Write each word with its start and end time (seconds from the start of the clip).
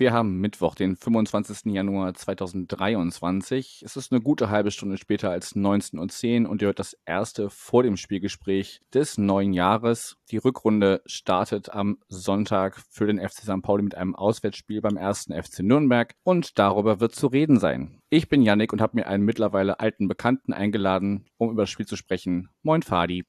wir 0.00 0.12
haben 0.14 0.40
Mittwoch, 0.40 0.74
den 0.74 0.96
25. 0.96 1.72
Januar 1.74 2.14
2023. 2.14 3.82
Es 3.84 3.96
ist 3.96 4.10
eine 4.10 4.22
gute 4.22 4.48
halbe 4.48 4.70
Stunde 4.70 4.96
später 4.96 5.30
als 5.30 5.54
19.10 5.54 6.44
Uhr 6.44 6.50
und 6.50 6.62
ihr 6.62 6.66
hört 6.66 6.78
das 6.78 6.96
erste 7.04 7.50
vor 7.50 7.82
dem 7.82 7.98
Spielgespräch 7.98 8.80
des 8.94 9.18
neuen 9.18 9.52
Jahres. 9.52 10.16
Die 10.30 10.38
Rückrunde 10.38 11.02
startet 11.04 11.68
am 11.68 11.98
Sonntag 12.08 12.82
für 12.90 13.06
den 13.06 13.18
FC 13.18 13.42
St. 13.42 13.60
Pauli 13.62 13.82
mit 13.82 13.94
einem 13.94 14.16
Auswärtsspiel 14.16 14.80
beim 14.80 14.96
ersten 14.96 15.34
FC 15.34 15.60
Nürnberg 15.60 16.14
und 16.22 16.58
darüber 16.58 16.98
wird 16.98 17.14
zu 17.14 17.26
reden 17.26 17.60
sein. 17.60 18.00
Ich 18.08 18.30
bin 18.30 18.42
Yannick 18.42 18.72
und 18.72 18.80
habe 18.80 18.96
mir 18.96 19.06
einen 19.06 19.24
mittlerweile 19.24 19.80
alten 19.80 20.08
Bekannten 20.08 20.54
eingeladen, 20.54 21.26
um 21.36 21.50
über 21.50 21.64
das 21.64 21.70
Spiel 21.70 21.86
zu 21.86 21.96
sprechen. 21.96 22.48
Moin 22.62 22.82
Fadi. 22.82 23.24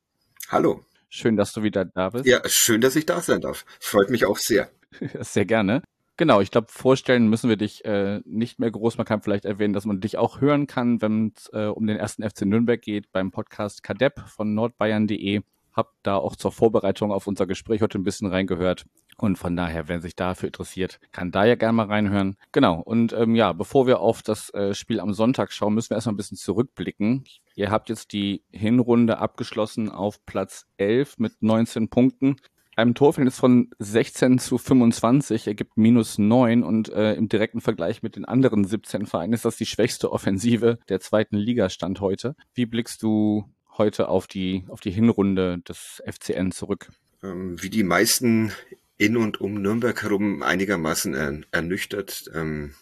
Hallo. 0.47 0.85
Schön, 1.09 1.35
dass 1.35 1.51
du 1.51 1.63
wieder 1.63 1.83
da 1.83 2.11
bist. 2.11 2.25
Ja, 2.25 2.39
schön, 2.47 2.79
dass 2.79 2.95
ich 2.95 3.05
da 3.05 3.19
sein 3.19 3.41
darf. 3.41 3.65
Freut 3.81 4.09
mich 4.09 4.25
auch 4.25 4.37
sehr. 4.37 4.71
Sehr 5.21 5.45
gerne. 5.45 5.83
Genau, 6.21 6.39
ich 6.39 6.51
glaube, 6.51 6.67
vorstellen 6.69 7.29
müssen 7.29 7.49
wir 7.49 7.57
dich 7.57 7.83
äh, 7.83 8.21
nicht 8.25 8.59
mehr 8.59 8.69
groß. 8.69 8.95
Man 8.99 9.07
kann 9.07 9.23
vielleicht 9.23 9.43
erwähnen, 9.43 9.73
dass 9.73 9.85
man 9.85 10.01
dich 10.01 10.19
auch 10.19 10.39
hören 10.39 10.67
kann, 10.67 11.01
wenn 11.01 11.33
es 11.35 11.49
äh, 11.51 11.65
um 11.65 11.87
den 11.87 11.97
ersten 11.97 12.21
FC 12.21 12.43
Nürnberg 12.43 12.79
geht, 12.79 13.11
beim 13.11 13.31
Podcast 13.31 13.81
Kadepp 13.81 14.19
von 14.27 14.53
nordbayern.de. 14.53 15.41
Hab 15.73 15.95
da 16.03 16.17
auch 16.17 16.35
zur 16.35 16.51
Vorbereitung 16.51 17.11
auf 17.11 17.25
unser 17.25 17.47
Gespräch 17.47 17.81
heute 17.81 17.97
ein 17.97 18.03
bisschen 18.03 18.27
reingehört. 18.27 18.85
Und 19.17 19.39
von 19.39 19.55
daher, 19.55 19.87
wer 19.87 19.99
sich 19.99 20.15
dafür 20.15 20.45
interessiert, 20.45 20.99
kann 21.11 21.31
da 21.31 21.43
ja 21.43 21.55
gerne 21.55 21.73
mal 21.73 21.87
reinhören. 21.87 22.37
Genau, 22.51 22.79
und 22.79 23.13
ähm, 23.13 23.33
ja, 23.33 23.51
bevor 23.51 23.87
wir 23.87 23.99
auf 23.99 24.21
das 24.21 24.53
äh, 24.53 24.75
Spiel 24.75 24.99
am 24.99 25.13
Sonntag 25.13 25.51
schauen, 25.51 25.73
müssen 25.73 25.89
wir 25.89 25.95
erstmal 25.95 26.13
ein 26.13 26.17
bisschen 26.17 26.37
zurückblicken. 26.37 27.23
Ihr 27.55 27.71
habt 27.71 27.89
jetzt 27.89 28.13
die 28.13 28.43
Hinrunde 28.51 29.17
abgeschlossen 29.17 29.89
auf 29.89 30.23
Platz 30.27 30.67
11 30.77 31.17
mit 31.17 31.41
19 31.41 31.89
Punkten 31.89 32.35
einem 32.75 32.93
Torverhältnis 32.93 33.39
von 33.39 33.69
16 33.79 34.39
zu 34.39 34.57
25 34.57 35.47
ergibt 35.47 35.77
minus 35.77 36.17
9 36.17 36.63
und 36.63 36.89
äh, 36.89 37.13
im 37.13 37.29
direkten 37.29 37.61
Vergleich 37.61 38.01
mit 38.03 38.15
den 38.15 38.25
anderen 38.25 38.65
17 38.65 39.05
Vereinen 39.05 39.33
ist 39.33 39.45
das 39.45 39.57
die 39.57 39.65
schwächste 39.65 40.11
Offensive 40.11 40.79
der 40.89 40.99
zweiten 40.99 41.37
Liga 41.37 41.69
Stand 41.69 42.01
heute. 42.01 42.35
Wie 42.53 42.65
blickst 42.65 43.03
du 43.03 43.45
heute 43.77 44.07
auf 44.07 44.27
die, 44.27 44.65
auf 44.69 44.79
die 44.79 44.91
Hinrunde 44.91 45.59
des 45.67 46.01
FCN 46.05 46.51
zurück? 46.51 46.89
Ähm, 47.23 47.61
wie 47.61 47.69
die 47.69 47.83
meisten 47.83 48.51
in 48.97 49.17
und 49.17 49.41
um 49.41 49.61
Nürnberg 49.61 50.01
herum 50.03 50.43
einigermaßen 50.43 51.13
er, 51.13 51.41
ernüchtert. 51.51 52.29
Ähm, 52.33 52.75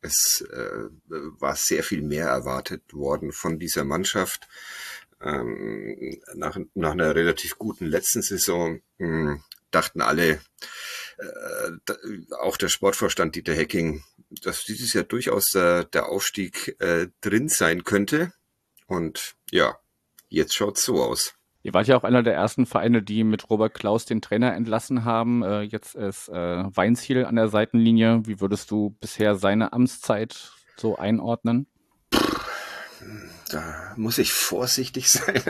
es 0.00 0.46
äh, 0.52 0.88
war 1.08 1.56
sehr 1.56 1.82
viel 1.82 2.02
mehr 2.02 2.28
erwartet 2.28 2.82
worden 2.92 3.32
von 3.32 3.58
dieser 3.58 3.84
Mannschaft 3.84 4.48
ähm, 5.22 6.20
nach, 6.34 6.58
nach 6.74 6.92
einer 6.92 7.14
relativ 7.14 7.58
guten 7.58 7.86
letzten 7.86 8.22
Saison 8.22 8.80
mh, 8.98 9.06
hm, 9.06 9.42
dachten 9.70 10.00
alle, 10.00 10.40
äh, 11.18 12.34
auch 12.40 12.56
der 12.56 12.68
Sportvorstand 12.68 13.34
Dieter 13.34 13.54
Hecking, 13.54 14.02
dass 14.42 14.64
dieses 14.64 14.92
Jahr 14.92 15.04
durchaus 15.04 15.54
äh, 15.54 15.84
der 15.92 16.08
Aufstieg 16.08 16.76
äh, 16.80 17.08
drin 17.20 17.48
sein 17.48 17.84
könnte. 17.84 18.32
Und 18.86 19.34
ja, 19.50 19.78
jetzt 20.28 20.54
schaut's 20.54 20.84
so 20.84 21.02
aus. 21.02 21.34
Ihr 21.62 21.74
wart 21.74 21.88
ja 21.88 21.96
auch 21.96 22.04
einer 22.04 22.22
der 22.22 22.34
ersten 22.34 22.64
Vereine, 22.64 23.02
die 23.02 23.24
mit 23.24 23.50
Robert 23.50 23.74
Klaus 23.74 24.04
den 24.04 24.22
Trainer 24.22 24.54
entlassen 24.54 25.04
haben. 25.04 25.42
Äh, 25.42 25.62
jetzt 25.62 25.96
ist 25.96 26.28
äh, 26.28 26.32
Weinziel 26.76 27.24
an 27.24 27.34
der 27.34 27.48
Seitenlinie. 27.48 28.22
Wie 28.24 28.40
würdest 28.40 28.70
du 28.70 28.90
bisher 29.00 29.34
seine 29.34 29.72
Amtszeit 29.72 30.52
so 30.76 30.96
einordnen? 30.96 31.66
Da 33.50 33.94
muss 33.96 34.18
ich 34.18 34.32
vorsichtig 34.32 35.08
sein. 35.10 35.42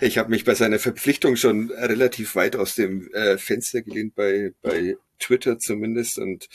ich, 0.00 0.18
habe 0.18 0.30
mich 0.30 0.44
bei 0.44 0.54
seiner 0.54 0.78
Verpflichtung 0.78 1.36
schon 1.36 1.70
relativ 1.70 2.34
weit 2.34 2.56
aus 2.56 2.74
dem 2.74 3.12
äh, 3.12 3.38
Fenster 3.38 3.82
gelehnt, 3.82 4.14
bei, 4.14 4.52
bei 4.62 4.96
Twitter 5.18 5.58
zumindest, 5.58 6.18
und 6.18 6.48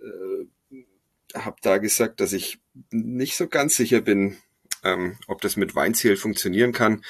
äh, 0.00 1.38
habe 1.38 1.56
da 1.62 1.78
gesagt, 1.78 2.20
dass 2.20 2.32
ich 2.32 2.60
nicht 2.90 3.36
so 3.36 3.48
ganz 3.48 3.74
sicher 3.74 4.00
bin, 4.00 4.36
ähm, 4.82 5.18
ob 5.26 5.40
das 5.40 5.56
mit 5.56 5.74
Weinziel 5.74 6.16
funktionieren 6.16 6.72
kann. 6.72 7.04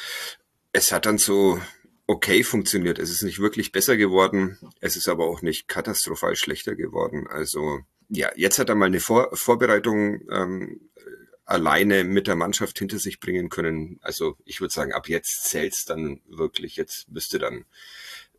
Es 0.73 0.93
hat 0.93 1.07
dann 1.07 1.19
so 1.19 1.61
okay 2.07 2.43
funktioniert. 2.43 2.99
Es 2.99 3.11
ist 3.11 3.23
nicht 3.23 3.39
wirklich 3.39 3.73
besser 3.73 3.97
geworden. 3.97 4.59
Es 4.81 4.97
ist 4.97 5.09
aber 5.09 5.27
auch 5.27 5.43
nicht 5.43 5.69
katastrophal 5.69 6.37
schlechter 6.37 6.75
geworden. 6.75 7.27
Also 7.29 7.81
ja, 8.09 8.31
jetzt 8.37 8.59
hat 8.59 8.69
er 8.69 8.75
mal 8.75 8.87
eine 8.87 9.01
Vor 9.01 9.35
Vorbereitung 9.35 10.21
ähm, 10.31 10.91
alleine 11.45 12.05
mit 12.05 12.27
der 12.27 12.37
Mannschaft 12.37 12.79
hinter 12.79 12.99
sich 12.99 13.21
bringen 13.21 13.49
können. 13.49 13.99
Also 14.03 14.37
ich 14.45 14.61
würde 14.61 14.73
sagen, 14.73 14.93
ab 14.93 15.09
jetzt 15.09 15.45
zählt's 15.45 15.85
dann 15.85 16.21
wirklich. 16.27 16.77
Jetzt 16.77 17.11
müsste 17.11 17.39
dann 17.39 17.65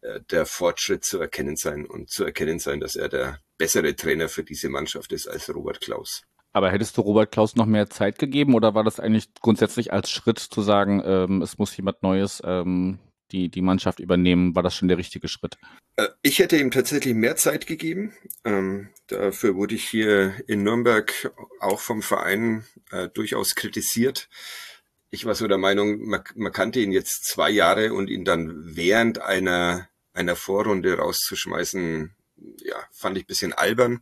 äh, 0.01 0.21
der 0.31 0.45
Fortschritt 0.45 1.03
zu 1.03 1.19
erkennen 1.19 1.55
sein 1.55 1.85
und 1.85 2.09
zu 2.09 2.23
erkennen 2.23 2.59
sein, 2.59 2.79
dass 2.79 2.95
er 2.95 3.09
der 3.09 3.39
bessere 3.57 3.95
Trainer 3.95 4.29
für 4.29 4.43
diese 4.43 4.69
Mannschaft 4.69 5.11
ist 5.11 5.27
als 5.27 5.53
Robert 5.53 5.81
Klaus. 5.81 6.23
Aber 6.53 6.71
hättest 6.71 6.95
du 6.97 7.01
Robert 7.01 7.31
Klaus 7.31 7.55
noch 7.55 7.65
mehr 7.65 7.89
Zeit 7.89 8.17
gegeben 8.17 8.55
oder 8.55 8.73
war 8.75 8.83
das 8.83 8.99
eigentlich 8.99 9.33
grundsätzlich 9.41 9.91
als 9.91 10.09
Schritt 10.09 10.39
zu 10.39 10.61
sagen, 10.61 11.03
ähm, 11.05 11.41
es 11.41 11.57
muss 11.57 11.75
jemand 11.75 12.01
Neues 12.01 12.41
ähm, 12.45 12.99
die, 13.35 13.49
die 13.49 13.61
Mannschaft 13.61 13.99
übernehmen? 13.99 14.55
War 14.55 14.63
das 14.63 14.75
schon 14.75 14.87
der 14.87 14.97
richtige 14.97 15.27
Schritt? 15.27 15.57
Äh, 15.97 16.07
ich 16.21 16.39
hätte 16.39 16.57
ihm 16.57 16.71
tatsächlich 16.71 17.13
mehr 17.13 17.35
Zeit 17.35 17.67
gegeben. 17.67 18.13
Ähm, 18.45 18.89
dafür 19.07 19.55
wurde 19.55 19.75
ich 19.75 19.87
hier 19.87 20.33
in 20.47 20.63
Nürnberg 20.63 21.31
auch 21.59 21.81
vom 21.81 22.01
Verein 22.01 22.65
äh, 22.91 23.09
durchaus 23.09 23.55
kritisiert. 23.55 24.29
Ich 25.11 25.25
war 25.25 25.35
so 25.35 25.47
der 25.47 25.57
Meinung, 25.57 26.05
man, 26.05 26.23
man 26.35 26.51
kannte 26.51 26.79
ihn 26.79 26.91
jetzt 26.91 27.25
zwei 27.25 27.49
Jahre 27.49 27.93
und 27.93 28.09
ihn 28.09 28.25
dann 28.25 28.75
während 28.75 29.21
einer, 29.21 29.89
einer 30.13 30.35
Vorrunde 30.35 30.97
rauszuschmeißen, 30.97 32.15
ja, 32.63 32.75
fand 32.91 33.17
ich 33.17 33.27
bisschen 33.27 33.53
albern. 33.53 34.01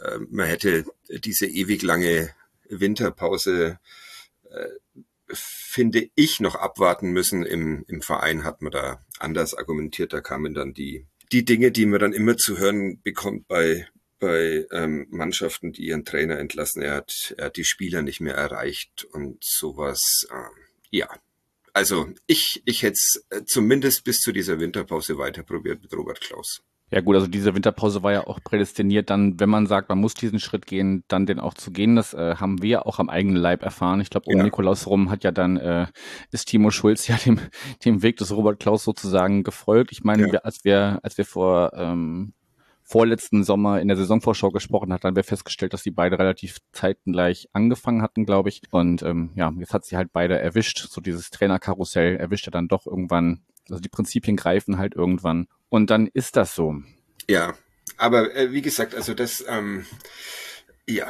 Äh, 0.00 0.18
man 0.30 0.46
hätte 0.46 0.84
diese 1.08 1.46
ewig 1.46 1.82
lange 1.82 2.34
Winterpause 2.68 3.78
äh, 4.50 5.34
finde 5.74 6.08
ich, 6.14 6.38
noch 6.38 6.54
abwarten 6.54 7.10
müssen. 7.10 7.44
Im, 7.44 7.84
im 7.88 8.00
Verein 8.00 8.44
hat 8.44 8.62
man 8.62 8.70
da 8.70 9.04
anders 9.18 9.54
argumentiert. 9.54 10.12
Da 10.12 10.20
kamen 10.20 10.54
dann 10.54 10.72
die, 10.72 11.06
die 11.32 11.44
Dinge, 11.44 11.72
die 11.72 11.84
man 11.84 11.98
dann 11.98 12.12
immer 12.12 12.36
zu 12.36 12.58
hören 12.58 13.00
bekommt 13.02 13.48
bei, 13.48 13.88
bei 14.20 14.66
ähm, 14.70 15.08
Mannschaften, 15.10 15.72
die 15.72 15.86
ihren 15.86 16.04
Trainer 16.04 16.38
entlassen. 16.38 16.80
Er 16.80 16.94
hat, 16.94 17.34
er 17.38 17.46
hat 17.46 17.56
die 17.56 17.64
Spieler 17.64 18.02
nicht 18.02 18.20
mehr 18.20 18.36
erreicht 18.36 19.04
und 19.10 19.42
sowas. 19.42 20.28
Äh, 20.30 20.96
ja, 20.96 21.08
also 21.72 22.08
ich, 22.28 22.62
ich 22.66 22.84
hätte 22.84 22.94
es 22.94 23.26
äh, 23.30 23.44
zumindest 23.44 24.04
bis 24.04 24.20
zu 24.20 24.30
dieser 24.30 24.60
Winterpause 24.60 25.18
weiter 25.18 25.42
probiert 25.42 25.82
mit 25.82 25.92
Robert 25.92 26.20
Klaus. 26.20 26.62
Ja 26.90 27.00
gut, 27.00 27.16
also 27.16 27.26
diese 27.26 27.54
Winterpause 27.54 28.02
war 28.02 28.12
ja 28.12 28.26
auch 28.26 28.40
prädestiniert, 28.44 29.10
dann, 29.10 29.40
wenn 29.40 29.48
man 29.48 29.66
sagt, 29.66 29.88
man 29.88 29.98
muss 29.98 30.14
diesen 30.14 30.38
Schritt 30.38 30.66
gehen, 30.66 31.02
dann 31.08 31.26
den 31.26 31.40
auch 31.40 31.54
zu 31.54 31.72
gehen. 31.72 31.96
Das 31.96 32.14
äh, 32.14 32.36
haben 32.36 32.62
wir 32.62 32.86
auch 32.86 32.98
am 32.98 33.08
eigenen 33.08 33.36
Leib 33.36 33.62
erfahren. 33.62 34.00
Ich 34.00 34.10
glaube, 34.10 34.26
um 34.26 34.36
ja. 34.36 34.44
Nikolaus 34.44 34.86
rum 34.86 35.10
hat 35.10 35.24
ja 35.24 35.32
dann 35.32 35.56
äh, 35.56 35.86
ist 36.30 36.46
Timo 36.46 36.70
Schulz 36.70 37.08
ja 37.08 37.16
dem, 37.24 37.40
dem 37.84 38.02
Weg 38.02 38.18
des 38.18 38.36
Robert 38.36 38.60
Klaus 38.60 38.84
sozusagen 38.84 39.42
gefolgt. 39.42 39.92
Ich 39.92 40.04
meine, 40.04 40.30
ja. 40.30 40.40
als 40.40 40.64
wir, 40.64 41.00
als 41.02 41.18
wir 41.18 41.24
vor 41.24 41.72
ähm, 41.74 42.34
vorletzten 42.84 43.44
Sommer 43.44 43.80
in 43.80 43.88
der 43.88 43.96
Saisonvorschau 43.96 44.50
gesprochen 44.50 44.92
hat, 44.92 45.04
dann 45.04 45.16
wir 45.16 45.24
festgestellt, 45.24 45.72
dass 45.72 45.82
die 45.82 45.90
beide 45.90 46.18
relativ 46.18 46.58
zeitgleich 46.72 47.48
angefangen 47.52 48.02
hatten, 48.02 48.26
glaube 48.26 48.50
ich. 48.50 48.60
Und 48.70 49.02
ähm, 49.02 49.30
ja, 49.34 49.52
jetzt 49.58 49.72
hat 49.72 49.86
sie 49.86 49.96
halt 49.96 50.12
beide 50.12 50.38
erwischt. 50.38 50.86
So 50.90 51.00
dieses 51.00 51.30
Trainerkarussell 51.30 52.16
erwischt 52.16 52.46
er 52.46 52.52
dann 52.52 52.68
doch 52.68 52.86
irgendwann. 52.86 53.40
Also 53.68 53.80
die 53.80 53.88
Prinzipien 53.88 54.36
greifen 54.36 54.78
halt 54.78 54.94
irgendwann. 54.94 55.48
Und 55.68 55.90
dann 55.90 56.06
ist 56.06 56.36
das 56.36 56.54
so. 56.54 56.82
Ja, 57.28 57.54
aber 57.96 58.34
äh, 58.34 58.52
wie 58.52 58.62
gesagt, 58.62 58.94
also 58.94 59.14
das, 59.14 59.44
ähm, 59.48 59.86
ja, 60.88 61.08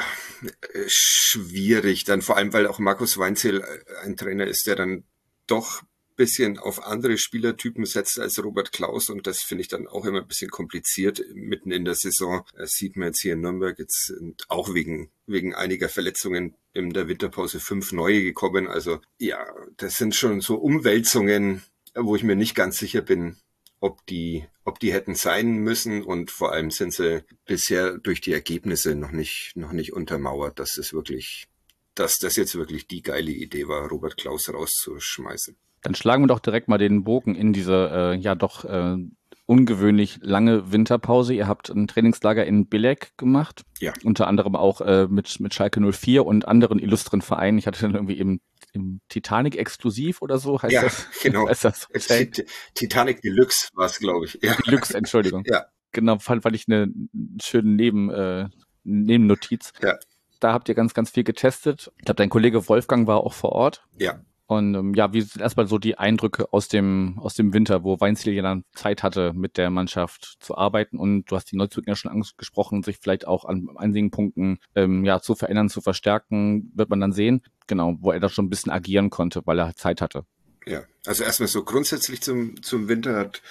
äh, 0.73 0.85
schwierig 0.87 2.05
dann, 2.05 2.23
vor 2.23 2.37
allem 2.37 2.53
weil 2.53 2.67
auch 2.67 2.79
Markus 2.79 3.19
Weinzel 3.19 3.61
äh, 3.61 4.05
ein 4.05 4.17
Trainer 4.17 4.47
ist, 4.47 4.67
der 4.67 4.77
dann 4.77 5.05
doch 5.47 5.83
bisschen 6.17 6.59
auf 6.59 6.87
andere 6.87 7.19
Spielertypen 7.19 7.87
setzt 7.87 8.19
als 8.21 8.43
Robert 8.43 8.73
Klaus 8.73 9.11
und 9.11 9.27
das 9.27 9.41
finde 9.41 9.63
ich 9.63 9.69
dann 9.69 9.87
auch 9.87 10.05
immer 10.05 10.21
ein 10.21 10.29
bisschen 10.29 10.51
kompliziert 10.51 11.25
mitten 11.35 11.73
in 11.73 11.85
der 11.85 11.95
Saison. 11.95 12.45
Das 12.57 12.71
sieht 12.71 12.97
man 12.97 13.09
jetzt 13.09 13.23
hier 13.23 13.33
in 13.35 13.41
Nürnberg 13.41 13.79
jetzt 13.79 14.15
auch 14.49 14.75
wegen, 14.75 15.11
wegen 15.27 15.55
einiger 15.55 15.89
Verletzungen 15.89 16.55
in 16.73 16.91
der 16.91 17.09
Winterpause 17.09 17.61
fünf 17.61 17.93
neue 17.93 18.23
gekommen. 18.23 18.69
Also 18.69 19.01
ja, 19.19 19.45
das 19.77 19.97
sind 19.97 20.15
schon 20.15 20.41
so 20.41 20.57
Umwälzungen, 20.57 21.63
wo 21.95 22.17
ich 22.17 22.23
mir 22.23 22.37
nicht 22.37 22.55
ganz 22.55 22.79
sicher 22.79 23.03
bin, 23.03 23.37
ob 23.81 24.05
die, 24.07 24.47
ob 24.65 24.79
die 24.79 24.93
hätten 24.93 25.15
sein 25.15 25.57
müssen 25.59 26.03
und 26.03 26.31
vor 26.31 26.53
allem 26.53 26.71
sind 26.71 26.93
sie 26.93 27.23
bisher 27.45 27.99
durch 27.99 28.21
die 28.21 28.33
Ergebnisse 28.33 28.95
noch 28.95 29.13
nicht, 29.13 29.53
noch 29.57 29.73
nicht 29.73 29.93
untermauert, 29.93 30.59
dass 30.59 30.79
es 30.79 30.93
wirklich, 30.93 31.47
dass 31.95 32.19
das 32.19 32.37
jetzt 32.37 32.55
wirklich 32.55 32.87
die 32.87 33.03
geile 33.03 33.31
Idee 33.31 33.69
war, 33.69 33.89
Robert 33.89 34.17
Klaus 34.17 34.53
rauszuschmeißen. 34.53 35.57
Dann 35.83 35.95
schlagen 35.95 36.23
wir 36.23 36.29
doch 36.29 36.41
direkt 36.41 36.67
mal 36.67 36.79
den 36.79 37.05
Bogen 37.05 37.35
in 37.35 37.53
diese, 37.53 37.91
äh, 37.93 38.17
ja 38.17 38.35
doch, 38.35 38.65
äh, 38.65 38.97
ungewöhnlich 39.47 40.19
lange 40.23 40.73
Winterpause. 40.73 41.35
Ihr 41.35 41.47
habt 41.47 41.69
ein 41.69 41.87
Trainingslager 41.87 42.45
in 42.47 42.67
Bilek 42.67 43.17
gemacht. 43.17 43.63
Ja. 43.79 43.93
Unter 44.03 44.27
anderem 44.27 44.57
auch 44.57 44.81
äh, 44.81 45.07
mit, 45.09 45.41
mit 45.41 45.55
Schalke 45.55 45.81
04 45.81 46.25
und 46.25 46.49
anderen 46.49 46.79
illustren 46.79 47.23
Vereinen. 47.23 47.59
Ich 47.59 47.67
hatte 47.67 47.83
dann 47.83 47.95
irgendwie 47.95 48.19
eben 48.19 48.41
im 48.73 49.01
Titanic 49.09 49.57
exklusiv 49.57 50.23
oder 50.23 50.39
so 50.39 50.61
heißt 50.61 50.73
ja, 50.73 50.83
das. 50.83 51.07
genau. 51.23 51.49
Heißt 51.49 51.65
das 51.65 51.89
okay? 51.95 52.31
Titanic 52.75 53.21
Deluxe 53.23 53.69
war 53.75 53.87
es, 53.87 53.99
glaube 53.99 54.27
ich. 54.27 54.39
Ja. 54.43 54.57
Deluxe, 54.67 54.97
Entschuldigung. 54.97 55.45
ja. 55.47 55.67
Genau, 55.93 56.19
fand, 56.19 56.43
fand 56.43 56.57
ich 56.57 56.65
eine 56.67 56.93
schöne 57.41 57.71
Neben, 57.71 58.11
äh, 58.11 58.49
Nebennotiz. 58.83 59.73
Ja. 59.81 59.97
Da 60.41 60.53
habt 60.53 60.69
ihr 60.69 60.75
ganz, 60.75 60.93
ganz 60.93 61.11
viel 61.11 61.23
getestet. 61.23 61.93
Ich 61.99 62.05
glaube, 62.05 62.17
dein 62.17 62.31
Kollege 62.31 62.69
Wolfgang 62.69 63.07
war 63.07 63.19
auch 63.19 63.33
vor 63.33 63.53
Ort. 63.53 63.87
Ja. 63.99 64.21
Und 64.47 64.75
ähm, 64.75 64.95
ja, 64.95 65.13
wie 65.13 65.23
sind 65.23 65.41
erstmal 65.41 65.67
so 65.67 65.79
die 65.79 65.97
Eindrücke 65.97 66.53
aus 66.53 66.69
dem, 66.69 67.19
aus 67.19 67.35
dem 67.35 67.55
Winter, 67.55 67.83
wo 67.83 67.99
Weinziel 68.01 68.35
ja 68.35 68.43
dann 68.43 68.65
Zeit 68.75 69.03
hatte, 69.03 69.33
mit 69.33 69.57
der 69.57 69.71
Mannschaft 69.71 70.37
zu 70.41 70.57
arbeiten 70.57 70.99
und 70.99 71.25
du 71.31 71.37
hast 71.37 71.51
die 71.51 71.57
Neuzugänge 71.57 71.93
ja 71.93 71.97
schon 71.97 72.11
angesprochen, 72.11 72.83
sich 72.83 72.99
vielleicht 73.01 73.27
auch 73.27 73.47
an 73.47 73.69
einigen 73.77 74.11
Punkten 74.11 74.59
ähm, 74.75 75.05
ja, 75.05 75.21
zu 75.21 75.35
verändern, 75.35 75.71
zu 75.71 75.81
verstärken, 75.81 76.71
wird 76.75 76.91
man 76.91 77.01
dann 77.01 77.13
sehen. 77.13 77.43
Genau, 77.67 77.97
wo 78.01 78.13
er 78.13 78.21
da 78.21 78.29
schon 78.29 78.47
ein 78.47 78.51
bisschen 78.51 78.73
agieren 78.73 79.09
konnte, 79.09 79.41
weil 79.47 79.59
er 79.59 79.75
Zeit 79.77 80.03
hatte. 80.03 80.25
Ja, 80.67 80.85
also 81.05 81.25
erstmal 81.25 81.49
so 81.49 81.63
grundsätzlich 81.63 82.23
zum, 82.23 82.63
zum 82.63 82.89
Winter 82.89 83.17
hat 83.17 83.43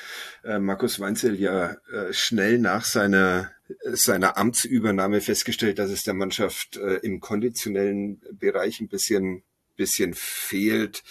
äh, 0.43 0.57
Markus 0.59 0.99
Weinzel 0.99 1.39
ja 1.39 1.77
äh, 1.91 2.11
schnell 2.11 2.57
nach 2.57 2.85
seiner, 2.85 3.51
seiner 3.83 4.37
Amtsübernahme 4.37 5.21
festgestellt, 5.21 5.77
dass 5.77 5.91
es 5.91 6.01
der 6.01 6.15
Mannschaft 6.15 6.77
äh, 6.77 6.95
im 6.97 7.19
konditionellen 7.19 8.21
Bereich 8.31 8.79
ein 8.79 8.87
bisschen 8.87 9.43
bisschen 9.75 10.13
fehlt, 10.13 11.03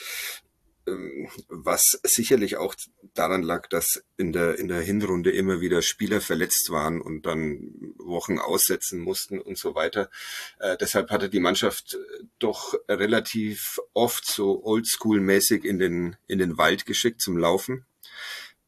ähm, 0.86 1.28
was 1.48 2.00
sicherlich 2.02 2.56
auch 2.56 2.74
daran 3.14 3.42
lag, 3.42 3.68
dass 3.68 4.02
in 4.16 4.32
der, 4.32 4.58
in 4.58 4.68
der 4.68 4.80
Hinrunde 4.80 5.30
immer 5.30 5.60
wieder 5.60 5.80
Spieler 5.80 6.20
verletzt 6.20 6.70
waren 6.70 7.00
und 7.00 7.24
dann 7.26 7.94
Wochen 7.98 8.38
aussetzen 8.38 8.98
mussten 8.98 9.40
und 9.40 9.58
so 9.58 9.74
weiter. 9.74 10.10
Äh, 10.58 10.76
deshalb 10.78 11.10
hatte 11.10 11.28
die 11.28 11.40
Mannschaft 11.40 11.98
doch 12.38 12.74
relativ 12.88 13.78
oft 13.92 14.26
so 14.26 14.64
oldschool-mäßig 14.64 15.64
in 15.64 15.78
den, 15.78 16.16
in 16.26 16.38
den 16.38 16.58
Wald 16.58 16.84
geschickt 16.84 17.20
zum 17.20 17.36
Laufen. 17.36 17.84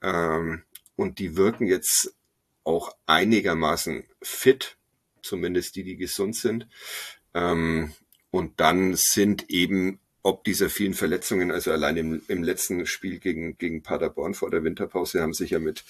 Ähm, 0.02 0.62
und 0.96 1.18
die 1.18 1.36
wirken 1.36 1.66
jetzt 1.66 2.14
auch 2.62 2.96
einigermaßen 3.06 4.04
fit, 4.22 4.76
zumindest 5.22 5.74
die, 5.76 5.82
die 5.82 5.96
gesund 5.96 6.36
sind. 6.36 6.68
Ähm, 7.34 7.92
und 8.34 8.58
dann 8.58 8.96
sind 8.96 9.48
eben 9.48 10.00
ob 10.24 10.42
dieser 10.42 10.70
vielen 10.70 10.94
Verletzungen, 10.94 11.52
also 11.52 11.70
allein 11.70 11.98
im, 11.98 12.22
im 12.28 12.42
letzten 12.42 12.86
Spiel 12.86 13.18
gegen, 13.18 13.58
gegen 13.58 13.82
Paderborn 13.82 14.32
vor 14.32 14.50
der 14.50 14.64
Winterpause 14.64 15.20
haben 15.20 15.34
sich 15.34 15.50
ja 15.50 15.58
mit 15.58 15.84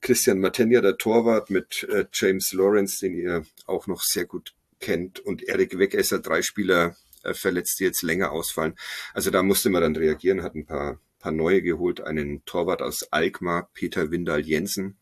Christian 0.00 0.40
Matenja, 0.40 0.80
der 0.80 0.98
Torwart, 0.98 1.50
mit 1.50 1.84
äh, 1.84 2.04
James 2.12 2.52
Lawrence, 2.52 2.98
den 3.00 3.14
ihr 3.14 3.46
auch 3.64 3.86
noch 3.86 4.02
sehr 4.02 4.26
gut 4.26 4.54
kennt, 4.80 5.20
und 5.20 5.44
Erik 5.44 5.78
Wegesser, 5.78 6.18
drei 6.18 6.42
Spieler 6.42 6.96
äh, 7.22 7.32
verletzt, 7.32 7.78
die 7.78 7.84
jetzt 7.84 8.02
länger 8.02 8.32
ausfallen. 8.32 8.74
Also 9.14 9.30
da 9.30 9.44
musste 9.44 9.70
man 9.70 9.82
dann 9.82 9.94
reagieren, 9.94 10.42
hat 10.42 10.56
ein 10.56 10.66
paar, 10.66 11.00
paar 11.20 11.32
neue 11.32 11.62
geholt, 11.62 12.00
einen 12.00 12.44
Torwart 12.44 12.82
aus 12.82 13.10
Alkmaar, 13.12 13.70
Peter 13.72 14.10
Windal 14.10 14.44
Jensen, 14.44 14.98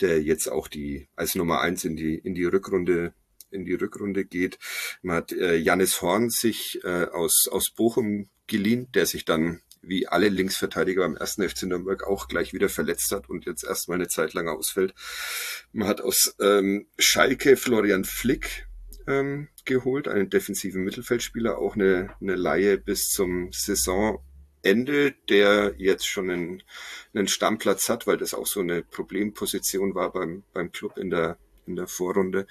der 0.00 0.22
jetzt 0.22 0.46
auch 0.46 0.68
die 0.68 1.08
als 1.16 1.34
Nummer 1.34 1.60
eins 1.60 1.84
in 1.84 1.96
die, 1.96 2.14
in 2.14 2.34
die 2.36 2.44
Rückrunde 2.44 3.14
in 3.50 3.64
die 3.64 3.74
Rückrunde 3.74 4.24
geht. 4.24 4.58
Man 5.02 5.16
hat 5.16 5.32
äh, 5.32 5.56
Janis 5.56 6.02
Horn 6.02 6.30
sich 6.30 6.80
äh, 6.84 7.04
aus, 7.04 7.48
aus 7.50 7.70
Bochum 7.70 8.28
geliehen, 8.46 8.88
der 8.92 9.06
sich 9.06 9.24
dann 9.24 9.60
wie 9.82 10.08
alle 10.08 10.28
Linksverteidiger 10.28 11.02
beim 11.02 11.16
ersten 11.16 11.48
FC 11.48 11.64
Nürnberg 11.64 12.04
auch 12.04 12.28
gleich 12.28 12.52
wieder 12.52 12.68
verletzt 12.68 13.12
hat 13.12 13.28
und 13.28 13.46
jetzt 13.46 13.64
erstmal 13.64 13.96
eine 13.96 14.08
Zeit 14.08 14.34
lang 14.34 14.48
ausfällt. 14.48 14.94
Man 15.72 15.88
hat 15.88 16.00
aus 16.00 16.34
ähm, 16.40 16.86
Schalke 16.98 17.56
Florian 17.56 18.04
Flick 18.04 18.68
ähm, 19.06 19.48
geholt, 19.64 20.08
einen 20.08 20.30
defensiven 20.30 20.84
Mittelfeldspieler, 20.84 21.58
auch 21.58 21.74
eine, 21.74 22.14
eine 22.20 22.34
Laie 22.34 22.78
bis 22.78 23.10
zum 23.10 23.50
Saisonende, 23.52 25.14
der 25.28 25.74
jetzt 25.78 26.06
schon 26.06 26.30
einen, 26.30 26.62
einen 27.14 27.28
Stammplatz 27.28 27.88
hat, 27.88 28.06
weil 28.06 28.18
das 28.18 28.34
auch 28.34 28.46
so 28.46 28.60
eine 28.60 28.82
Problemposition 28.82 29.94
war 29.94 30.12
beim, 30.12 30.44
beim 30.52 30.72
Club 30.72 30.98
in 30.98 31.10
der 31.10 31.38
in 31.68 31.76
der 31.76 31.86
Vorrunde. 31.86 32.46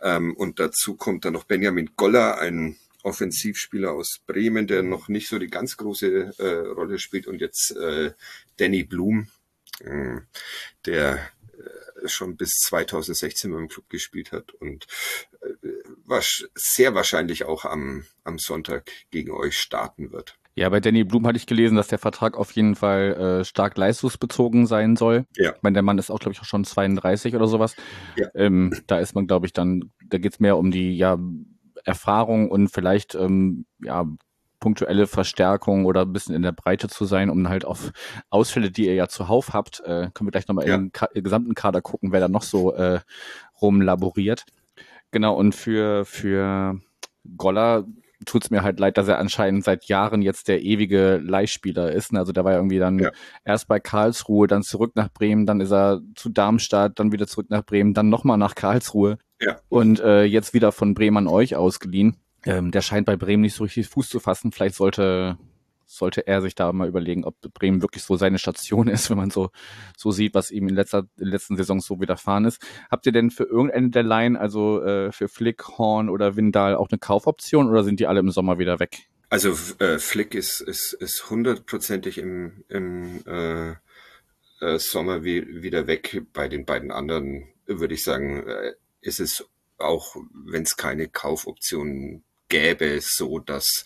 Ähm, 0.00 0.36
und 0.36 0.60
dazu 0.60 0.96
kommt 0.96 1.24
dann 1.24 1.32
noch 1.32 1.44
Benjamin 1.44 1.90
Goller, 1.96 2.38
ein 2.38 2.76
Offensivspieler 3.02 3.92
aus 3.92 4.20
Bremen, 4.26 4.66
der 4.66 4.82
noch 4.82 5.08
nicht 5.08 5.28
so 5.28 5.38
die 5.38 5.46
ganz 5.46 5.76
große 5.76 6.34
äh, 6.38 6.44
Rolle 6.44 6.98
spielt. 6.98 7.26
Und 7.26 7.40
jetzt 7.40 7.70
äh, 7.76 8.12
Danny 8.56 8.82
Blum, 8.82 9.28
äh, 9.80 10.20
der 10.84 11.30
äh, 11.56 12.08
schon 12.08 12.36
bis 12.36 12.50
2016 12.64 13.52
beim 13.52 13.68
Club 13.68 13.88
gespielt 13.88 14.32
hat 14.32 14.52
und 14.54 14.86
äh, 15.40 15.68
was 16.04 16.48
sehr 16.54 16.94
wahrscheinlich 16.94 17.44
auch 17.44 17.64
am, 17.64 18.06
am 18.24 18.38
Sonntag 18.38 18.90
gegen 19.10 19.30
euch 19.30 19.56
starten 19.56 20.12
wird. 20.12 20.36
Ja, 20.58 20.70
bei 20.70 20.80
Danny 20.80 21.04
Blum 21.04 21.26
hatte 21.26 21.36
ich 21.36 21.46
gelesen, 21.46 21.76
dass 21.76 21.88
der 21.88 21.98
Vertrag 21.98 22.38
auf 22.38 22.50
jeden 22.52 22.76
Fall 22.76 23.40
äh, 23.40 23.44
stark 23.44 23.76
leistungsbezogen 23.76 24.66
sein 24.66 24.96
soll. 24.96 25.26
Ja. 25.36 25.52
Ich 25.54 25.62
meine, 25.62 25.74
der 25.74 25.82
Mann 25.82 25.98
ist 25.98 26.10
auch, 26.10 26.18
glaube 26.18 26.32
ich, 26.32 26.40
auch 26.40 26.46
schon 26.46 26.64
32 26.64 27.36
oder 27.36 27.46
sowas. 27.46 27.76
Ja. 28.16 28.28
Ähm, 28.34 28.74
da 28.86 28.98
ist 28.98 29.14
man, 29.14 29.26
glaube 29.26 29.44
ich, 29.44 29.52
dann, 29.52 29.92
da 30.06 30.16
geht's 30.16 30.40
mehr 30.40 30.56
um 30.56 30.70
die 30.70 30.96
ja, 30.96 31.18
Erfahrung 31.84 32.50
und 32.50 32.68
vielleicht 32.68 33.14
ähm, 33.14 33.66
ja, 33.82 34.06
punktuelle 34.58 35.06
Verstärkung 35.06 35.84
oder 35.84 36.02
ein 36.02 36.12
bisschen 36.14 36.34
in 36.34 36.40
der 36.40 36.52
Breite 36.52 36.88
zu 36.88 37.04
sein, 37.04 37.28
um 37.28 37.46
halt 37.50 37.66
auf 37.66 37.92
Ausfälle, 38.30 38.70
die 38.70 38.86
ihr 38.86 38.94
ja 38.94 39.08
zuhauf 39.08 39.52
habt, 39.52 39.80
äh, 39.80 40.08
können 40.14 40.26
wir 40.26 40.32
gleich 40.32 40.48
nochmal 40.48 40.66
ja. 40.66 40.76
im 40.76 40.90
Ka 40.90 41.08
gesamten 41.12 41.54
Kader 41.54 41.82
gucken, 41.82 42.12
wer 42.12 42.20
da 42.20 42.28
noch 42.28 42.42
so 42.42 42.72
äh, 42.72 43.00
rumlaboriert. 43.60 44.46
Genau, 45.10 45.36
und 45.36 45.54
für, 45.54 46.06
für 46.06 46.80
Goller 47.36 47.84
tut's 48.24 48.50
mir 48.50 48.62
halt 48.62 48.80
leid, 48.80 48.96
dass 48.96 49.08
er 49.08 49.18
anscheinend 49.18 49.64
seit 49.64 49.86
Jahren 49.86 50.22
jetzt 50.22 50.48
der 50.48 50.62
ewige 50.62 51.18
Leihspieler 51.18 51.92
ist. 51.92 52.14
Also 52.14 52.32
der 52.32 52.44
war 52.44 52.52
ja 52.52 52.58
irgendwie 52.58 52.78
dann 52.78 52.98
ja. 52.98 53.10
erst 53.44 53.68
bei 53.68 53.78
Karlsruhe, 53.80 54.46
dann 54.46 54.62
zurück 54.62 54.92
nach 54.94 55.12
Bremen, 55.12 55.44
dann 55.46 55.60
ist 55.60 55.72
er 55.72 56.00
zu 56.14 56.30
Darmstadt, 56.30 56.98
dann 56.98 57.12
wieder 57.12 57.26
zurück 57.26 57.46
nach 57.50 57.64
Bremen, 57.64 57.94
dann 57.94 58.08
nochmal 58.08 58.38
nach 58.38 58.54
Karlsruhe. 58.54 59.18
Ja. 59.40 59.56
Und 59.68 60.00
äh, 60.00 60.24
jetzt 60.24 60.54
wieder 60.54 60.72
von 60.72 60.94
Bremen 60.94 61.18
an 61.18 61.26
euch 61.26 61.56
ausgeliehen. 61.56 62.16
Ähm, 62.44 62.70
der 62.70 62.80
scheint 62.80 63.06
bei 63.06 63.16
Bremen 63.16 63.42
nicht 63.42 63.54
so 63.54 63.64
richtig 63.64 63.88
Fuß 63.88 64.08
zu 64.08 64.20
fassen. 64.20 64.52
Vielleicht 64.52 64.76
sollte 64.76 65.36
sollte 65.86 66.26
er 66.26 66.42
sich 66.42 66.54
da 66.54 66.72
mal 66.72 66.88
überlegen, 66.88 67.24
ob 67.24 67.36
Bremen 67.54 67.82
wirklich 67.82 68.02
so 68.02 68.16
seine 68.16 68.38
Station 68.38 68.88
ist, 68.88 69.08
wenn 69.10 69.16
man 69.16 69.30
so, 69.30 69.50
so 69.96 70.10
sieht, 70.10 70.34
was 70.34 70.50
ihm 70.50 70.68
in, 70.68 70.74
letzter, 70.74 71.06
in 71.18 71.28
letzten 71.28 71.56
Saisons 71.56 71.86
so 71.86 72.00
widerfahren 72.00 72.44
ist. 72.44 72.60
Habt 72.90 73.06
ihr 73.06 73.12
denn 73.12 73.30
für 73.30 73.44
irgendeine 73.44 73.90
der 73.90 74.02
Line, 74.02 74.38
also 74.38 74.82
äh, 74.82 75.12
für 75.12 75.28
Flick, 75.28 75.66
Horn 75.78 76.08
oder 76.08 76.36
Windal, 76.36 76.74
auch 76.74 76.88
eine 76.90 76.98
Kaufoption 76.98 77.68
oder 77.70 77.84
sind 77.84 78.00
die 78.00 78.06
alle 78.06 78.20
im 78.20 78.30
Sommer 78.30 78.58
wieder 78.58 78.80
weg? 78.80 79.08
Also 79.28 79.56
äh, 79.78 79.98
Flick 79.98 80.34
ist, 80.34 80.60
ist, 80.60 80.92
ist 80.92 81.30
hundertprozentig 81.30 82.18
im, 82.18 82.64
im 82.68 83.22
äh, 83.26 83.74
äh, 84.60 84.78
Sommer 84.78 85.24
wie, 85.24 85.62
wieder 85.62 85.86
weg. 85.86 86.22
Bei 86.32 86.48
den 86.48 86.64
beiden 86.64 86.90
anderen 86.90 87.48
würde 87.66 87.94
ich 87.94 88.04
sagen, 88.04 88.46
äh, 88.46 88.74
ist 89.00 89.20
es 89.20 89.44
auch, 89.78 90.16
wenn 90.32 90.62
es 90.62 90.76
keine 90.76 91.08
Kaufoptionen 91.08 92.24
gäbe, 92.48 93.00
so 93.00 93.38
dass, 93.38 93.84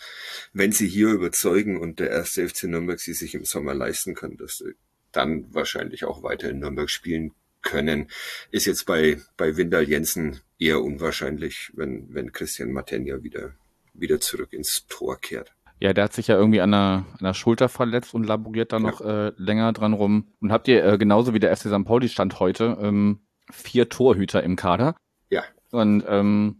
wenn 0.52 0.72
sie 0.72 0.88
hier 0.88 1.08
überzeugen 1.08 1.78
und 1.78 2.00
der 2.00 2.10
erste 2.10 2.48
FC 2.48 2.64
Nürnberg 2.64 3.00
sie 3.00 3.14
sich 3.14 3.34
im 3.34 3.44
Sommer 3.44 3.74
leisten 3.74 4.14
können, 4.14 4.36
dass 4.36 4.58
sie 4.58 4.74
dann 5.12 5.52
wahrscheinlich 5.52 6.04
auch 6.04 6.22
weiter 6.22 6.50
in 6.50 6.60
Nürnberg 6.60 6.90
spielen 6.90 7.32
können, 7.62 8.08
ist 8.50 8.66
jetzt 8.66 8.86
bei, 8.86 9.20
bei 9.36 9.56
Windal 9.56 9.88
Jensen 9.88 10.40
eher 10.58 10.82
unwahrscheinlich, 10.82 11.72
wenn, 11.74 12.12
wenn 12.14 12.32
Christian 12.32 12.72
Matenja 12.72 13.22
wieder, 13.22 13.52
wieder 13.92 14.20
zurück 14.20 14.52
ins 14.52 14.86
Tor 14.88 15.20
kehrt. 15.20 15.52
Ja, 15.80 15.94
der 15.94 16.04
hat 16.04 16.12
sich 16.12 16.26
ja 16.26 16.36
irgendwie 16.36 16.60
an 16.60 16.72
der, 16.72 16.78
an 16.78 17.22
der 17.22 17.34
Schulter 17.34 17.70
verletzt 17.70 18.12
und 18.12 18.24
laboriert 18.24 18.72
da 18.72 18.78
noch 18.78 19.00
ja. 19.00 19.28
äh, 19.28 19.32
länger 19.38 19.72
dran 19.72 19.94
rum. 19.94 20.28
Und 20.40 20.52
habt 20.52 20.68
ihr 20.68 20.84
äh, 20.84 20.98
genauso 20.98 21.32
wie 21.32 21.40
der 21.40 21.56
FC 21.56 21.68
St. 21.68 21.84
Pauli 21.86 22.10
stand 22.10 22.38
heute 22.38 22.76
ähm, 22.82 23.20
vier 23.50 23.88
Torhüter 23.88 24.42
im 24.42 24.56
Kader? 24.56 24.94
Ja. 25.30 25.42
Und 25.70 26.04
ähm, 26.06 26.59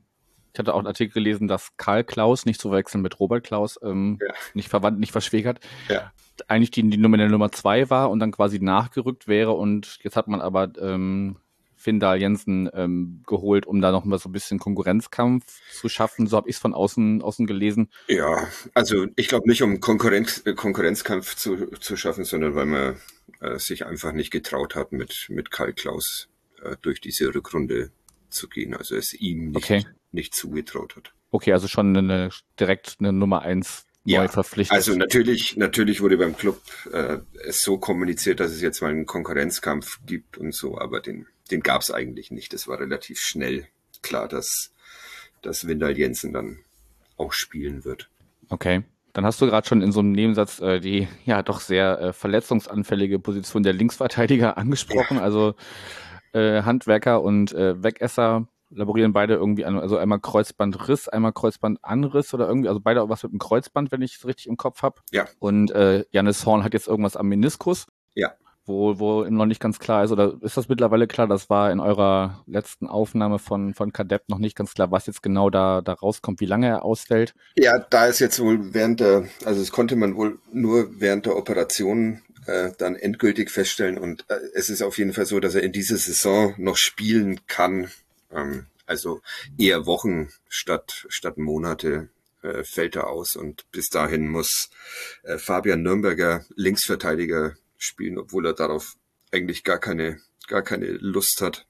ich 0.53 0.59
hatte 0.59 0.75
auch 0.75 0.79
einen 0.79 0.87
Artikel 0.87 1.15
gelesen, 1.15 1.49
dass 1.49 1.77
Karl 1.77 2.05
Klaus, 2.05 2.47
nicht 2.47 2.61
zu 2.61 2.69
verwechseln 2.69 3.03
mit 3.03 3.21
Robert 3.21 3.45
Klaus, 3.45 3.79
ähm, 3.83 4.19
ja. 4.21 4.33
nicht 4.55 4.69
verwandt, 4.69 4.99
nicht 4.99 5.13
verschwägert, 5.13 5.61
ja. 5.89 6.13
eigentlich 6.49 6.71
die, 6.71 6.89
die 6.89 6.99
Nummer 6.99 7.17
der 7.17 7.29
Nummer 7.29 7.53
zwei 7.53 7.89
war 7.91 8.11
und 8.11 8.21
dann 8.21 8.33
quasi 8.33 8.59
nachgerückt 8.59 9.29
wäre. 9.29 9.53
Und 9.53 9.99
jetzt 10.03 10.17
hat 10.17 10.29
man 10.29 10.41
aber 10.41 10.73
ähm, 10.81 11.37
Findal 11.81 12.21
Jensen 12.21 12.69
ähm, 12.75 13.23
geholt, 13.27 13.65
um 13.65 13.81
da 13.81 13.91
noch 13.91 14.05
mal 14.05 14.19
so 14.19 14.29
ein 14.29 14.33
bisschen 14.33 14.59
Konkurrenzkampf 14.59 15.47
zu 15.73 15.89
schaffen. 15.89 16.27
So 16.27 16.37
habe 16.37 16.49
ich 16.51 16.57
es 16.57 16.61
von 16.61 16.75
außen, 16.75 17.23
außen 17.23 17.47
gelesen. 17.47 17.89
Ja, 18.07 18.49
also 18.75 19.07
ich 19.17 19.29
glaube 19.29 19.49
nicht, 19.49 19.63
um 19.63 19.81
Konkurrenz, 19.81 20.43
äh, 20.45 20.53
Konkurrenzkampf 20.53 21.37
zu, 21.37 21.69
zu 21.79 21.97
schaffen, 21.97 22.25
sondern 22.25 22.55
weil 22.55 22.67
man 22.67 22.97
äh, 23.41 23.59
sich 23.59 23.87
einfach 23.87 24.13
nicht 24.13 24.31
getraut 24.31 24.75
hat, 24.75 24.93
mit, 24.93 25.29
mit 25.31 25.51
Karl 25.51 25.73
Klaus 25.73 26.29
äh, 26.63 26.77
durch 26.83 27.01
diese 27.01 27.35
Rückrunde 27.35 27.91
zu 28.29 28.49
gehen. 28.49 28.75
Also 28.75 28.95
es 28.97 29.15
ihm 29.15 29.51
nicht, 29.51 29.57
okay. 29.65 29.87
Nicht 30.13 30.35
zugetraut 30.35 30.97
hat. 30.97 31.13
Okay, 31.31 31.53
also 31.53 31.69
schon 31.69 31.97
eine, 31.97 32.31
direkt 32.59 32.97
eine 32.99 33.13
Nummer 33.13 33.43
eins 33.43 33.87
ja, 34.05 34.23
neu 34.23 34.29
verpflichtet. 34.29 34.77
Also 34.77 34.95
natürlich, 34.97 35.57
natürlich 35.57 36.01
wurde 36.01 36.17
beim 36.17 36.37
Club 36.37 36.61
äh, 36.93 37.19
es 37.45 37.63
so 37.63 37.79
kommuniziert, 37.79 38.41
dass 38.41 38.51
es 38.51 38.61
jetzt 38.61 38.81
mal 38.81 38.91
einen 38.91 39.07
Konkurrenzkampf 39.07 40.01
gibt 40.07 40.39
und 40.39 40.55
so, 40.55 40.79
aber 40.79 41.01
den, 41.01 41.27
den 41.51 41.61
gab 41.61 41.83
es 41.83 41.91
eigentlich 41.91 42.31
nicht. 42.31 42.55
Es 42.55 42.67
war 42.67 42.81
relativ 42.81 43.21
schnell 43.21 43.67
klar, 44.03 44.29
dass, 44.29 44.73
dass 45.43 45.67
Windal 45.67 45.97
Jensen 45.97 46.33
dann 46.33 46.61
auch 47.17 47.33
spielen 47.33 47.85
wird. 47.85 48.09
Okay. 48.49 48.83
Dann 49.13 49.27
hast 49.27 49.41
du 49.41 49.47
gerade 49.47 49.67
schon 49.67 49.83
in 49.83 49.91
so 49.91 50.01
einem 50.01 50.13
Nebensatz 50.13 50.61
äh, 50.61 50.79
die 50.79 51.09
ja 51.25 51.43
doch 51.43 51.61
sehr 51.61 52.01
äh, 52.01 52.13
verletzungsanfällige 52.13 53.19
Position 53.19 53.63
der 53.63 53.73
Linksverteidiger 53.73 54.57
angesprochen. 54.57 55.17
Ja. 55.17 55.23
Also 55.23 55.55
äh, 56.33 56.63
Handwerker 56.63 57.23
und 57.23 57.53
äh, 57.53 57.83
Wegesser 57.83 58.47
laborieren 58.71 59.13
beide 59.13 59.35
irgendwie 59.35 59.65
an, 59.65 59.79
also 59.79 59.97
einmal 59.97 60.21
Kreuzbandriss, 60.21 61.09
einmal 61.09 61.33
Kreuzbandanriss 61.33 62.33
oder 62.35 62.49
irgendwie, 62.49 62.69
also 62.69 62.81
beide 62.81 63.09
was 63.09 63.23
mit 63.23 63.33
dem 63.33 63.39
Kreuzband, 63.39 63.93
wenn 63.93 64.03
ich 64.03 64.17
es 64.17 64.27
richtig 64.27 64.47
im 64.47 64.57
Kopf 64.57 64.83
habe. 64.83 65.01
Ja. 65.11 65.27
Und 65.39 65.71
äh, 65.73 66.05
Janis 66.11 66.47
Horn 66.47 66.65
hat 66.65 66.75
jetzt 66.75 66.89
irgendwas 66.89 67.17
am 67.17 67.29
Meniskus. 67.29 67.87
Ja. 68.15 68.33
Wo, 68.67 68.99
wo 69.01 69.25
noch 69.25 69.47
nicht 69.47 69.61
ganz 69.61 69.79
klar 69.81 70.05
ist, 70.05 70.13
oder 70.13 70.35
ist 70.43 70.57
das 70.57 70.69
mittlerweile 70.69 71.09
klar? 71.09 71.27
Das 71.27 71.51
war 71.51 71.73
in 71.73 71.81
eurer 71.81 72.45
letzten 72.47 72.87
Aufnahme 72.87 73.39
von, 73.39 73.75
von 73.75 73.93
Kadepp 73.93 74.29
noch 74.29 74.39
nicht 74.39 74.57
ganz 74.57 74.75
klar, 74.75 74.93
was 74.93 75.07
jetzt 75.07 75.23
genau 75.23 75.51
da, 75.51 75.81
da 75.81 75.95
rauskommt, 75.95 76.41
wie 76.41 76.47
lange 76.47 76.69
er 76.69 76.85
ausfällt. 76.85 77.35
Ja, 77.57 77.79
da 77.79 78.07
ist 78.07 78.21
jetzt 78.21 78.39
wohl 78.39 78.73
während 78.73 79.01
der, 79.01 79.25
also 79.45 79.61
es 79.61 79.73
konnte 79.73 79.97
man 79.97 80.15
wohl 80.15 80.39
nur 80.53 81.01
während 81.01 81.27
der 81.27 81.37
Operation 81.37 82.23
äh, 82.47 82.71
dann 82.79 82.97
endgültig 82.97 83.51
feststellen 83.51 83.99
und 83.99 84.25
äh, 84.29 84.37
es 84.55 84.71
ist 84.71 84.83
auf 84.83 84.99
jeden 84.99 85.15
Fall 85.15 85.27
so, 85.27 85.41
dass 85.41 85.55
er 85.55 85.63
in 85.63 85.73
dieser 85.73 85.97
Saison 85.97 86.55
noch 86.59 86.77
spielen 86.77 87.41
kann. 87.47 87.91
Ähm, 88.33 88.67
also 88.87 89.23
eher 89.59 89.87
Wochen 89.87 90.31
statt, 90.49 91.07
statt 91.09 91.39
Monate 91.39 92.09
äh, 92.43 92.65
fällt 92.65 92.97
er 92.97 93.09
aus 93.09 93.37
und 93.37 93.71
bis 93.71 93.89
dahin 93.89 94.29
muss 94.29 94.71
äh, 95.23 95.39
Fabian 95.39 95.83
Nürnberger 95.83 96.45
Linksverteidiger 96.57 97.57
spielen, 97.79 98.19
obwohl 98.19 98.47
er 98.47 98.55
darauf 98.55 98.97
eigentlich 99.31 99.63
gar 99.63 99.79
keine, 99.79 100.21
gar 100.49 100.63
keine 100.63 100.87
Lust 100.87 101.41
hat, 101.41 101.67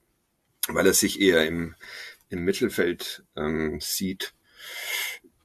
weil 0.69 0.87
er 0.87 0.95
sich 0.95 1.21
eher 1.21 1.47
im, 1.47 1.75
im 2.29 2.45
Mittelfeld 2.45 3.23
ähm, 3.37 3.81
sieht. 3.81 4.33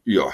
Ja, 0.04 0.34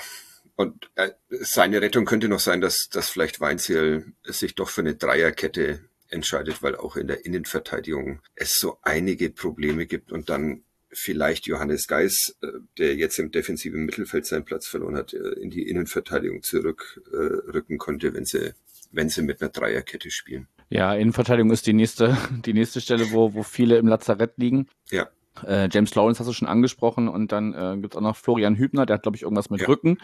und 0.55 0.91
äh, 0.95 1.11
seine 1.29 1.81
Rettung 1.81 2.05
könnte 2.05 2.27
noch 2.27 2.39
sein, 2.39 2.61
dass, 2.61 2.87
dass 2.91 3.09
vielleicht 3.09 3.39
Weinziel 3.39 4.13
sich 4.23 4.55
doch 4.55 4.69
für 4.69 4.81
eine 4.81 4.95
Dreierkette 4.95 5.83
entscheidet, 6.09 6.61
weil 6.61 6.75
auch 6.75 6.97
in 6.97 7.07
der 7.07 7.25
Innenverteidigung 7.25 8.21
es 8.35 8.59
so 8.59 8.77
einige 8.81 9.29
Probleme 9.29 9.85
gibt 9.85 10.11
und 10.11 10.29
dann 10.29 10.63
vielleicht 10.93 11.47
Johannes 11.47 11.87
Geis, 11.87 12.35
äh, 12.41 12.47
der 12.77 12.95
jetzt 12.95 13.17
im 13.19 13.31
defensiven 13.31 13.85
Mittelfeld 13.85 14.25
seinen 14.25 14.45
Platz 14.45 14.67
verloren 14.67 14.95
hat, 14.95 15.13
äh, 15.13 15.39
in 15.39 15.49
die 15.49 15.67
Innenverteidigung 15.67 16.43
zurückrücken 16.43 17.77
konnte, 17.77 18.13
wenn 18.13 18.25
sie, 18.25 18.53
wenn 18.91 19.09
sie 19.09 19.21
mit 19.21 19.41
einer 19.41 19.51
Dreierkette 19.51 20.11
spielen. 20.11 20.47
Ja, 20.69 20.93
Innenverteidigung 20.95 21.51
ist 21.51 21.67
die 21.67 21.73
nächste, 21.73 22.17
die 22.45 22.53
nächste 22.53 22.81
Stelle, 22.81 23.11
wo, 23.11 23.33
wo 23.33 23.43
viele 23.43 23.77
im 23.77 23.87
Lazarett 23.87 24.33
liegen. 24.37 24.67
Ja. 24.89 25.09
Äh, 25.45 25.69
James 25.71 25.95
Lawrence 25.95 26.19
hast 26.19 26.27
du 26.27 26.33
schon 26.33 26.47
angesprochen 26.47 27.07
und 27.07 27.31
dann 27.31 27.53
äh, 27.53 27.77
gibt 27.79 27.93
es 27.93 27.97
auch 27.97 28.01
noch 28.01 28.17
Florian 28.17 28.57
Hübner, 28.57 28.85
der 28.85 28.95
hat, 28.95 29.03
glaube 29.03 29.15
ich, 29.15 29.23
irgendwas 29.23 29.49
mit 29.49 29.61
ja. 29.61 29.67
Rücken. 29.67 29.97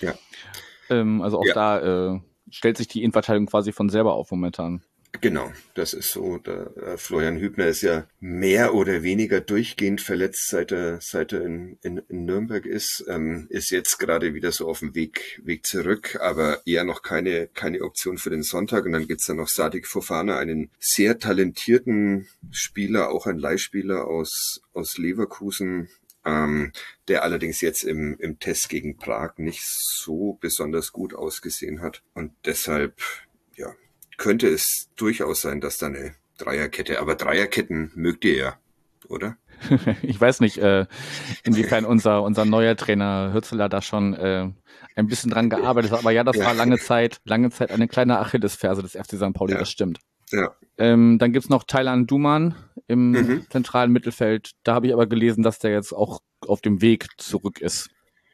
ja. 0.00 0.14
ähm, 0.90 1.22
also 1.22 1.38
auch 1.38 1.46
ja. 1.46 1.54
da 1.54 2.14
äh, 2.14 2.20
stellt 2.50 2.76
sich 2.76 2.88
die 2.88 3.02
Innenverteidigung 3.02 3.46
quasi 3.46 3.72
von 3.72 3.88
selber 3.88 4.14
auf 4.14 4.30
momentan. 4.30 4.82
Genau, 5.20 5.52
das 5.74 5.94
ist 5.94 6.12
so. 6.12 6.38
Der, 6.38 6.76
äh, 6.76 6.96
Florian 6.96 7.38
Hübner 7.38 7.66
ist 7.66 7.82
ja 7.82 8.06
mehr 8.20 8.74
oder 8.74 9.02
weniger 9.02 9.40
durchgehend 9.40 10.00
verletzt, 10.00 10.48
seit 10.48 10.70
er, 10.70 11.00
seit 11.00 11.32
er 11.32 11.44
in, 11.44 11.78
in, 11.82 11.98
in 12.08 12.24
Nürnberg 12.24 12.66
ist. 12.66 13.04
Ähm, 13.08 13.46
ist 13.48 13.70
jetzt 13.70 13.98
gerade 13.98 14.34
wieder 14.34 14.52
so 14.52 14.68
auf 14.68 14.80
dem 14.80 14.94
Weg, 14.94 15.40
Weg 15.42 15.66
zurück, 15.66 16.18
aber 16.20 16.62
eher 16.66 16.84
noch 16.84 17.02
keine, 17.02 17.48
keine 17.48 17.82
Option 17.82 18.18
für 18.18 18.30
den 18.30 18.42
Sonntag. 18.42 18.84
Und 18.84 18.92
dann 18.92 19.08
gibt's 19.08 19.26
da 19.26 19.34
noch 19.34 19.48
Sadik 19.48 19.86
Fofana, 19.86 20.38
einen 20.38 20.70
sehr 20.78 21.18
talentierten 21.18 22.28
Spieler, 22.50 23.10
auch 23.10 23.26
ein 23.26 23.38
Leihspieler 23.38 24.06
aus, 24.06 24.60
aus 24.72 24.98
Leverkusen, 24.98 25.88
ähm, 26.24 26.72
der 27.08 27.24
allerdings 27.24 27.60
jetzt 27.60 27.82
im, 27.82 28.16
im 28.20 28.38
Test 28.38 28.68
gegen 28.68 28.98
Prag 28.98 29.38
nicht 29.38 29.64
so 29.64 30.38
besonders 30.40 30.92
gut 30.92 31.14
ausgesehen 31.14 31.80
hat. 31.80 32.02
Und 32.14 32.32
deshalb 32.44 33.00
könnte 34.18 34.48
es 34.48 34.90
durchaus 34.96 35.40
sein, 35.40 35.60
dass 35.60 35.78
da 35.78 35.86
eine 35.86 36.14
Dreierkette, 36.36 37.00
aber 37.00 37.14
Dreierketten 37.14 37.90
mögt 37.94 38.24
ihr 38.24 38.36
ja, 38.36 38.58
oder? 39.08 39.38
ich 40.02 40.20
weiß 40.20 40.40
nicht, 40.40 40.58
äh, 40.58 40.86
inwiefern 41.42 41.84
unser, 41.84 42.22
unser 42.22 42.44
neuer 42.44 42.76
Trainer 42.76 43.32
Hürzeler 43.32 43.68
da 43.68 43.82
schon 43.82 44.14
äh, 44.14 44.50
ein 44.94 45.06
bisschen 45.06 45.30
dran 45.30 45.50
gearbeitet 45.50 45.90
hat. 45.90 46.00
Aber 46.00 46.10
ja, 46.10 46.22
das 46.24 46.36
ja. 46.36 46.46
war 46.46 46.54
lange 46.54 46.78
Zeit, 46.78 47.20
lange 47.24 47.50
Zeit 47.50 47.70
eine 47.70 47.88
kleine 47.88 48.18
Achillesferse 48.18 48.82
des 48.82 48.92
FC 48.92 49.16
St. 49.16 49.32
Pauli, 49.32 49.54
ja. 49.54 49.58
das 49.58 49.70
stimmt. 49.70 49.98
Ja. 50.30 50.54
Ähm, 50.76 51.18
dann 51.18 51.32
gibt's 51.32 51.48
noch 51.48 51.64
Thailand 51.64 52.10
Duman 52.10 52.54
im 52.86 53.10
mhm. 53.10 53.46
zentralen 53.50 53.90
Mittelfeld. 53.90 54.52
Da 54.62 54.74
habe 54.74 54.86
ich 54.86 54.92
aber 54.92 55.06
gelesen, 55.06 55.42
dass 55.42 55.58
der 55.58 55.72
jetzt 55.72 55.92
auch 55.92 56.20
auf 56.46 56.60
dem 56.60 56.82
Weg 56.82 57.08
zurück 57.16 57.60
ist. 57.60 57.90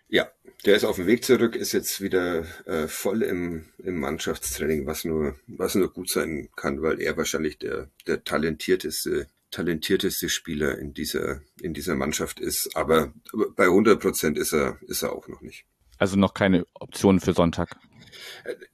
Ja, 0.08 0.26
der 0.64 0.76
ist 0.76 0.84
auf 0.84 0.96
dem 0.96 1.06
Weg 1.06 1.24
zurück, 1.24 1.56
ist 1.56 1.72
jetzt 1.72 2.00
wieder 2.00 2.44
äh, 2.66 2.88
voll 2.88 3.22
im, 3.22 3.66
im 3.78 4.00
Mannschaftstraining, 4.00 4.86
was 4.86 5.04
nur, 5.04 5.36
was 5.46 5.74
nur 5.74 5.92
gut 5.92 6.08
sein 6.08 6.48
kann, 6.56 6.82
weil 6.82 7.00
er 7.00 7.16
wahrscheinlich 7.16 7.58
der, 7.58 7.88
der 8.06 8.24
talentierteste, 8.24 9.26
talentierteste 9.50 10.28
Spieler 10.28 10.78
in 10.78 10.94
dieser, 10.94 11.40
in 11.60 11.74
dieser 11.74 11.94
Mannschaft 11.94 12.40
ist. 12.40 12.76
Aber 12.76 13.12
bei 13.56 13.64
100 13.64 14.00
Prozent 14.00 14.38
ist 14.38 14.52
er, 14.52 14.78
ist 14.82 15.02
er 15.02 15.12
auch 15.12 15.28
noch 15.28 15.42
nicht. 15.42 15.64
Also 15.98 16.16
noch 16.16 16.34
keine 16.34 16.66
Option 16.74 17.20
für 17.20 17.34
Sonntag? 17.34 17.76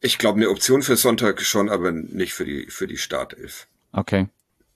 Ich 0.01 0.19
glaube, 0.19 0.39
eine 0.39 0.51
Option 0.51 0.83
für 0.83 0.97
Sonntag 0.97 1.43
schon, 1.43 1.69
aber 1.69 1.93
nicht 1.93 2.33
für 2.33 2.45
die, 2.45 2.67
für 2.71 2.87
die 2.87 2.97
Startelf. 2.97 3.67
Okay. 3.93 4.29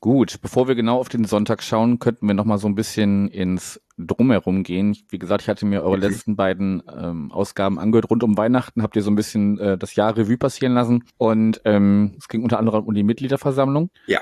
Gut, 0.05 0.43
bevor 0.43 0.69
wir 0.69 0.75
genau 0.75 0.99
auf 0.99 1.09
den 1.09 1.25
Sonntag 1.25 1.63
schauen, 1.63 1.99
könnten 1.99 2.27
wir 2.27 2.35
noch 2.35 2.45
mal 2.45 2.59
so 2.59 2.69
ein 2.69 2.75
bisschen 2.75 3.27
ins 3.29 3.81
Drumherum 3.97 4.63
gehen. 4.63 4.95
Wie 5.09 5.19
gesagt, 5.19 5.41
ich 5.41 5.49
hatte 5.49 5.65
mir 5.65 5.83
eure 5.83 5.97
letzten 5.97 6.37
beiden 6.37 6.83
ähm, 6.95 7.33
Ausgaben 7.33 7.79
angehört. 7.79 8.11
Rund 8.11 8.23
um 8.23 8.37
Weihnachten 8.37 8.83
habt 8.83 8.97
ihr 8.97 9.03
so 9.03 9.11
ein 9.11 9.15
bisschen 9.15 9.59
äh, 9.59 9.79
das 9.79 9.95
Jahr 9.95 10.15
Revue 10.15 10.37
passieren 10.37 10.75
lassen. 10.75 11.05
Und 11.17 11.63
ähm, 11.65 12.17
es 12.19 12.29
ging 12.29 12.43
unter 12.43 12.59
anderem 12.59 12.85
um 12.85 12.93
die 12.93 13.03
Mitgliederversammlung. 13.03 13.89
Ja. 14.07 14.21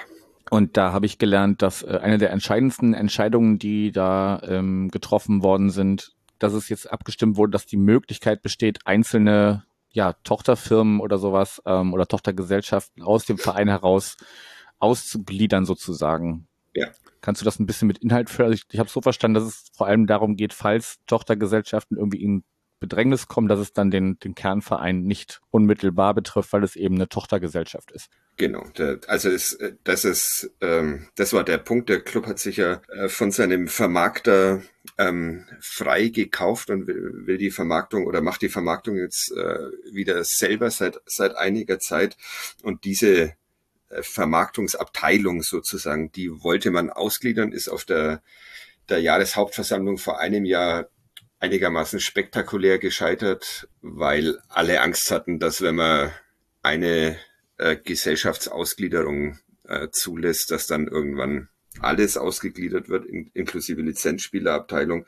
Und 0.50 0.76
da 0.76 0.92
habe 0.92 1.06
ich 1.06 1.18
gelernt, 1.18 1.62
dass 1.62 1.82
äh, 1.82 1.98
eine 2.00 2.18
der 2.18 2.30
entscheidendsten 2.30 2.94
Entscheidungen, 2.94 3.58
die 3.58 3.90
da 3.90 4.40
ähm, 4.44 4.88
getroffen 4.88 5.42
worden 5.42 5.70
sind, 5.70 6.12
dass 6.38 6.52
es 6.52 6.68
jetzt 6.68 6.92
abgestimmt 6.92 7.36
wurde, 7.36 7.50
dass 7.50 7.66
die 7.66 7.76
Möglichkeit 7.76 8.40
besteht, 8.42 8.78
einzelne 8.84 9.64
ja, 9.90 10.12
Tochterfirmen 10.22 11.00
oder 11.00 11.18
sowas 11.18 11.60
ähm, 11.66 11.92
oder 11.92 12.06
Tochtergesellschaften 12.06 13.02
aus 13.02 13.26
dem 13.26 13.36
Verein 13.36 13.66
heraus 13.66 14.16
auszugliedern 14.82 15.64
sozusagen. 15.64 16.48
Ja. 16.74 16.88
Kannst 17.20 17.40
du 17.40 17.44
das 17.44 17.58
ein 17.58 17.66
bisschen 17.66 17.88
mit 17.88 17.98
Inhalt 17.98 18.30
führen? 18.30 18.46
Also 18.46 18.54
ich, 18.54 18.64
ich 18.72 18.80
habe 18.80 18.90
so 18.90 19.00
verstanden, 19.00 19.34
dass 19.34 19.44
es 19.44 19.64
vor 19.76 19.86
allem 19.86 20.06
darum 20.06 20.36
geht, 20.36 20.52
falls 20.52 20.98
Tochtergesellschaften 21.06 21.96
irgendwie 21.96 22.22
in 22.22 22.44
Bedrängnis 22.82 23.28
kommen, 23.28 23.46
dass 23.46 23.60
es 23.60 23.72
dann 23.72 23.92
den, 23.92 24.18
den 24.18 24.34
Kernverein 24.34 25.04
nicht 25.04 25.40
unmittelbar 25.50 26.14
betrifft, 26.14 26.52
weil 26.52 26.64
es 26.64 26.74
eben 26.74 26.96
eine 26.96 27.08
Tochtergesellschaft 27.08 27.92
ist. 27.92 28.08
Genau, 28.38 28.64
also 29.06 29.30
das, 29.30 29.56
das 29.84 30.04
ist, 30.04 30.50
ähm, 30.60 31.06
das 31.14 31.32
war 31.32 31.44
der 31.44 31.58
Punkt. 31.58 31.88
Der 31.88 32.00
Club 32.00 32.26
hat 32.26 32.40
sich 32.40 32.56
ja 32.56 32.82
äh, 32.88 33.08
von 33.08 33.30
seinem 33.30 33.68
Vermarkter 33.68 34.62
ähm, 34.98 35.46
frei 35.60 36.08
gekauft 36.08 36.70
und 36.70 36.88
will, 36.88 37.26
will 37.26 37.38
die 37.38 37.52
Vermarktung 37.52 38.04
oder 38.06 38.20
macht 38.20 38.42
die 38.42 38.48
Vermarktung 38.48 38.96
jetzt 38.96 39.30
äh, 39.30 39.58
wieder 39.92 40.24
selber 40.24 40.70
seit 40.70 41.00
seit 41.06 41.36
einiger 41.36 41.78
Zeit. 41.78 42.16
Und 42.64 42.84
diese 42.84 43.34
Vermarktungsabteilung 44.00 45.42
sozusagen, 45.42 46.10
die 46.12 46.30
wollte 46.42 46.70
man 46.70 46.90
ausgliedern, 46.90 47.52
ist 47.52 47.68
auf 47.68 47.84
der, 47.84 48.22
der 48.88 49.00
Jahreshauptversammlung 49.00 49.98
vor 49.98 50.18
einem 50.18 50.44
Jahr 50.44 50.88
einigermaßen 51.40 52.00
spektakulär 52.00 52.78
gescheitert, 52.78 53.68
weil 53.80 54.38
alle 54.48 54.80
Angst 54.80 55.10
hatten, 55.10 55.38
dass 55.40 55.60
wenn 55.60 55.74
man 55.74 56.12
eine 56.62 57.18
äh, 57.58 57.76
Gesellschaftsausgliederung 57.76 59.38
äh, 59.64 59.88
zulässt, 59.90 60.50
dass 60.52 60.66
dann 60.66 60.86
irgendwann 60.86 61.48
alles 61.80 62.16
ausgegliedert 62.16 62.88
wird, 62.88 63.06
in, 63.06 63.30
inklusive 63.34 63.82
Lizenzspielerabteilung, 63.82 65.06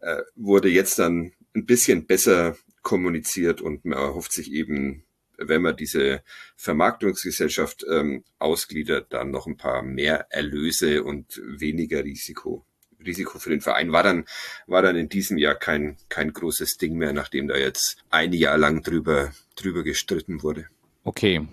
äh, 0.00 0.22
wurde 0.34 0.68
jetzt 0.68 0.98
dann 0.98 1.32
ein 1.54 1.66
bisschen 1.66 2.06
besser 2.06 2.56
kommuniziert 2.82 3.60
und 3.60 3.84
man 3.84 3.98
erhofft 3.98 4.32
sich 4.32 4.52
eben 4.52 5.04
wenn 5.38 5.62
man 5.62 5.76
diese 5.76 6.22
Vermarktungsgesellschaft 6.56 7.84
ähm, 7.90 8.24
ausgliedert, 8.38 9.12
dann 9.12 9.30
noch 9.30 9.46
ein 9.46 9.56
paar 9.56 9.82
mehr 9.82 10.26
Erlöse 10.30 11.04
und 11.04 11.40
weniger 11.44 12.04
Risiko. 12.04 12.64
Risiko 13.04 13.38
für 13.38 13.50
den 13.50 13.60
Verein 13.60 13.92
war 13.92 14.02
dann, 14.02 14.24
war 14.66 14.82
dann 14.82 14.96
in 14.96 15.08
diesem 15.08 15.38
Jahr 15.38 15.54
kein, 15.54 15.96
kein 16.08 16.32
großes 16.32 16.78
Ding 16.78 16.96
mehr, 16.96 17.12
nachdem 17.12 17.48
da 17.48 17.56
jetzt 17.56 17.98
ein 18.10 18.32
Jahr 18.32 18.58
lang 18.58 18.82
drüber, 18.82 19.32
drüber 19.56 19.82
gestritten 19.82 20.42
wurde. 20.42 20.66
Okay. 21.04 21.46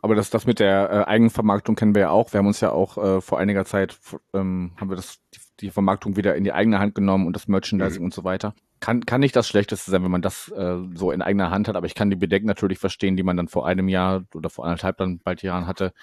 Aber 0.00 0.14
das, 0.14 0.28
das 0.28 0.46
mit 0.46 0.60
der 0.60 0.90
äh, 0.90 1.10
Eigenvermarktung 1.10 1.76
kennen 1.76 1.94
wir 1.94 2.02
ja 2.02 2.10
auch. 2.10 2.32
Wir 2.32 2.38
haben 2.38 2.46
uns 2.46 2.60
ja 2.60 2.70
auch 2.70 2.98
äh, 2.98 3.20
vor 3.22 3.38
einiger 3.38 3.64
Zeit, 3.64 3.98
ähm, 4.34 4.72
haben 4.76 4.90
wir 4.90 4.96
das, 4.96 5.18
die, 5.34 5.40
die 5.60 5.70
Vermarktung 5.70 6.16
wieder 6.16 6.36
in 6.36 6.44
die 6.44 6.52
eigene 6.52 6.78
Hand 6.78 6.94
genommen 6.94 7.26
und 7.26 7.34
das 7.34 7.48
Merchandising 7.48 8.02
mhm. 8.02 8.06
und 8.06 8.14
so 8.14 8.22
weiter. 8.22 8.54
Kann, 8.84 9.06
kann 9.06 9.20
nicht 9.22 9.34
das 9.34 9.48
Schlechteste 9.48 9.90
sein, 9.90 10.04
wenn 10.04 10.10
man 10.10 10.20
das 10.20 10.48
äh, 10.48 10.76
so 10.94 11.10
in 11.10 11.22
eigener 11.22 11.50
Hand 11.50 11.68
hat, 11.68 11.76
aber 11.76 11.86
ich 11.86 11.94
kann 11.94 12.10
die 12.10 12.16
Bedenken 12.16 12.46
natürlich 12.46 12.78
verstehen, 12.78 13.16
die 13.16 13.22
man 13.22 13.34
dann 13.34 13.48
vor 13.48 13.66
einem 13.66 13.88
Jahr 13.88 14.24
oder 14.34 14.50
vor 14.50 14.66
anderthalb 14.66 14.98
dann 14.98 15.20
bald 15.20 15.42
Jahren 15.42 15.66
hatte, 15.66 15.94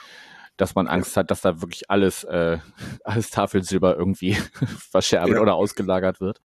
dass 0.57 0.73
man 0.73 0.87
Angst 0.87 1.15
hat, 1.15 1.29
dass 1.29 1.41
da 1.41 1.61
wirklich 1.61 1.91
alles, 1.91 2.23
äh, 2.23 2.57
alles 3.03 3.29
Tafelsilber 3.29 3.95
irgendwie 3.95 4.33
verscherbelt 4.89 5.35
ja. 5.35 5.41
oder 5.43 5.53
ausgelagert 5.53 6.21
wird. 6.21 6.41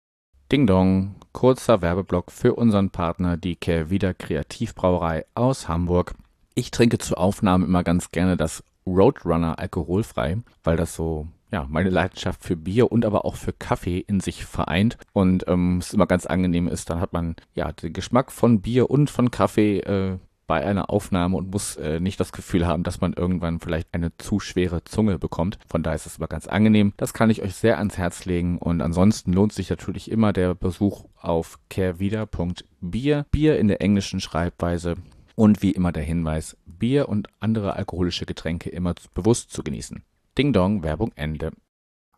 Ding 0.50 0.66
Dong, 0.66 1.16
kurzer 1.32 1.82
Werbeblock 1.82 2.32
für 2.32 2.54
unseren 2.54 2.88
Partner, 2.88 3.36
die 3.36 3.56
Kehrwieder 3.56 4.14
Kreativbrauerei 4.14 5.26
aus 5.34 5.68
Hamburg. 5.68 6.14
Ich 6.54 6.70
trinke 6.70 6.96
zur 6.96 7.18
Aufnahme 7.18 7.66
immer 7.66 7.84
ganz 7.84 8.10
gerne 8.10 8.38
das 8.38 8.64
Roadrunner 8.86 9.58
alkoholfrei, 9.58 10.38
weil 10.64 10.78
das 10.78 10.94
so 10.94 11.28
ja, 11.52 11.66
meine 11.68 11.90
Leidenschaft 11.90 12.42
für 12.42 12.56
Bier 12.56 12.90
und 12.90 13.04
aber 13.04 13.24
auch 13.24 13.36
für 13.36 13.52
Kaffee 13.52 13.98
in 13.98 14.20
sich 14.20 14.44
vereint 14.44 14.96
und 15.12 15.44
ähm, 15.48 15.78
es 15.78 15.92
immer 15.92 16.06
ganz 16.06 16.26
angenehm 16.26 16.66
ist, 16.66 16.88
dann 16.90 17.00
hat 17.00 17.12
man 17.12 17.36
ja 17.54 17.70
den 17.72 17.92
Geschmack 17.92 18.32
von 18.32 18.62
Bier 18.62 18.90
und 18.90 19.10
von 19.10 19.30
Kaffee 19.30 19.80
äh, 19.80 20.18
bei 20.46 20.64
einer 20.64 20.90
Aufnahme 20.90 21.36
und 21.36 21.50
muss 21.50 21.76
äh, 21.76 22.00
nicht 22.00 22.18
das 22.18 22.32
Gefühl 22.32 22.66
haben, 22.66 22.82
dass 22.82 23.00
man 23.00 23.12
irgendwann 23.12 23.60
vielleicht 23.60 23.88
eine 23.92 24.16
zu 24.16 24.40
schwere 24.40 24.84
Zunge 24.84 25.18
bekommt. 25.18 25.58
Von 25.68 25.82
daher 25.82 25.96
ist 25.96 26.06
es 26.06 26.18
immer 26.18 26.26
ganz 26.26 26.46
angenehm. 26.46 26.92
Das 26.96 27.14
kann 27.14 27.30
ich 27.30 27.42
euch 27.42 27.54
sehr 27.54 27.78
ans 27.78 27.96
Herz 27.96 28.24
legen 28.24 28.58
und 28.58 28.80
ansonsten 28.80 29.32
lohnt 29.32 29.52
sich 29.52 29.70
natürlich 29.70 30.10
immer 30.10 30.32
der 30.32 30.54
Besuch 30.54 31.04
auf 31.16 31.58
carewieder.bier, 31.70 33.26
Bier 33.30 33.58
in 33.58 33.68
der 33.68 33.80
englischen 33.80 34.20
Schreibweise 34.20 34.96
und 35.36 35.62
wie 35.62 35.70
immer 35.70 35.92
der 35.92 36.02
Hinweis, 36.02 36.56
Bier 36.66 37.08
und 37.08 37.28
andere 37.40 37.76
alkoholische 37.76 38.26
Getränke 38.26 38.70
immer 38.70 38.94
bewusst 39.14 39.50
zu 39.50 39.62
genießen. 39.62 40.02
Ding 40.38 40.52
Dong, 40.52 40.82
Werbung 40.82 41.12
Ende. 41.14 41.52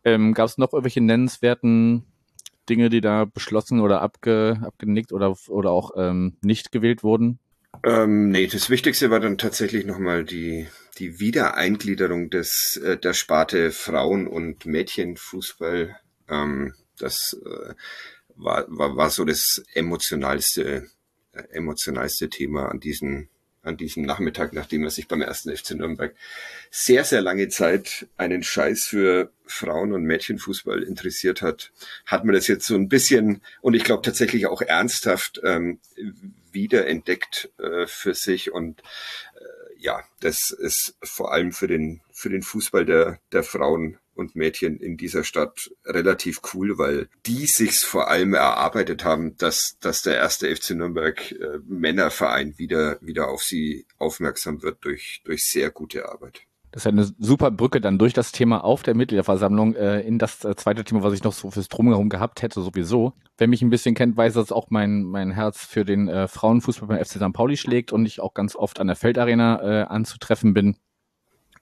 Ähm, 0.03 0.33
Gab 0.33 0.47
es 0.47 0.57
noch 0.57 0.73
irgendwelche 0.73 1.01
nennenswerten 1.01 2.05
Dinge, 2.69 2.89
die 2.89 3.01
da 3.01 3.25
beschlossen 3.25 3.79
oder 3.79 4.01
abge, 4.01 4.59
abgenickt 4.63 5.11
oder, 5.11 5.35
oder 5.47 5.71
auch 5.71 5.91
ähm, 5.95 6.37
nicht 6.41 6.71
gewählt 6.71 7.03
wurden? 7.03 7.39
Ähm, 7.83 8.29
nee, 8.29 8.47
das 8.47 8.69
Wichtigste 8.69 9.11
war 9.11 9.19
dann 9.19 9.37
tatsächlich 9.37 9.85
nochmal 9.85 10.23
die, 10.23 10.67
die 10.97 11.19
Wiedereingliederung 11.19 12.29
des, 12.29 12.77
äh, 12.77 12.97
der 12.97 13.13
Sparte 13.13 13.71
Frauen- 13.71 14.27
und 14.27 14.65
Mädchenfußball. 14.65 15.95
Ähm, 16.29 16.73
das 16.97 17.37
äh, 17.45 17.73
war, 18.35 18.65
war, 18.67 18.95
war 18.95 19.09
so 19.09 19.25
das 19.25 19.63
emotionalste, 19.73 20.87
äh, 21.33 21.43
emotionalste 21.51 22.29
Thema 22.29 22.69
an 22.69 22.79
diesem 22.79 23.29
an 23.65 23.77
diesem 23.77 24.03
Nachmittag, 24.03 24.53
nachdem 24.53 24.83
er 24.83 24.89
sich 24.89 25.07
beim 25.07 25.21
ersten 25.21 25.55
FC 25.55 25.71
Nürnberg 25.71 26.15
sehr, 26.71 27.03
sehr 27.03 27.21
lange 27.21 27.49
Zeit 27.49 28.07
einen 28.17 28.43
Scheiß 28.43 28.85
für 28.85 29.31
Frauen- 29.45 29.93
und 29.93 30.03
Mädchenfußball 30.03 30.83
interessiert 30.83 31.41
hat, 31.41 31.71
hat 32.05 32.25
man 32.25 32.33
das 32.33 32.47
jetzt 32.47 32.65
so 32.65 32.75
ein 32.75 32.89
bisschen 32.89 33.41
und 33.61 33.73
ich 33.73 33.83
glaube 33.83 34.01
tatsächlich 34.01 34.47
auch 34.47 34.61
ernsthaft 34.61 35.41
ähm, 35.43 35.79
wiederentdeckt 36.51 37.51
äh, 37.59 37.85
für 37.87 38.13
sich 38.13 38.51
und 38.51 38.81
äh, 38.81 39.43
ja, 39.77 40.03
das 40.19 40.51
ist 40.51 40.95
vor 41.03 41.33
allem 41.33 41.51
für 41.51 41.67
den 41.67 42.01
für 42.11 42.29
den 42.29 42.41
Fußball 42.41 42.85
der 42.85 43.19
der 43.31 43.43
Frauen 43.43 43.97
und 44.15 44.35
Mädchen 44.35 44.77
in 44.79 44.97
dieser 44.97 45.23
Stadt 45.23 45.71
relativ 45.85 46.41
cool, 46.53 46.77
weil 46.77 47.09
die 47.25 47.45
sich's 47.45 47.83
vor 47.83 48.09
allem 48.09 48.33
erarbeitet 48.33 49.03
haben, 49.03 49.37
dass, 49.37 49.77
dass 49.81 50.01
der 50.01 50.17
erste 50.17 50.53
FC 50.55 50.71
Nürnberg 50.71 51.31
äh, 51.31 51.59
Männerverein 51.67 52.57
wieder, 52.57 52.97
wieder 53.01 53.29
auf 53.29 53.43
sie 53.43 53.85
aufmerksam 53.97 54.63
wird 54.63 54.83
durch, 54.83 55.21
durch 55.25 55.43
sehr 55.43 55.69
gute 55.69 56.09
Arbeit. 56.09 56.41
Das 56.75 56.83
ist 56.83 56.87
eine 56.87 57.09
super 57.19 57.51
Brücke 57.51 57.79
dann 57.79 57.97
durch 57.97 58.11
das 58.11 58.33
Thema 58.33 58.61
auf 58.61 58.83
der 58.83 58.95
Mitgliederversammlung 58.95 59.75
äh, 59.75 60.01
in 60.01 60.19
das 60.19 60.43
äh, 60.43 60.57
zweite 60.57 60.83
Thema, 60.83 61.03
was 61.03 61.13
ich 61.13 61.23
noch 61.23 61.31
so 61.31 61.49
fürs 61.49 61.69
Drumherum 61.69 62.09
gehabt 62.09 62.41
hätte, 62.41 62.61
sowieso. 62.61 63.13
Wer 63.37 63.47
mich 63.47 63.61
ein 63.61 63.69
bisschen 63.69 63.95
kennt, 63.95 64.17
weiß, 64.17 64.33
dass 64.33 64.51
auch 64.51 64.69
mein, 64.71 65.03
mein 65.03 65.31
Herz 65.31 65.63
für 65.63 65.85
den 65.85 66.09
äh, 66.09 66.27
Frauenfußball 66.27 66.89
beim 66.89 66.99
FC 66.99 67.11
St. 67.11 67.31
Pauli 67.31 67.55
schlägt 67.55 67.93
und 67.93 68.05
ich 68.05 68.19
auch 68.19 68.33
ganz 68.33 68.57
oft 68.57 68.81
an 68.81 68.87
der 68.87 68.97
Feldarena 68.97 69.61
äh, 69.61 69.83
anzutreffen 69.85 70.53
bin. 70.53 70.75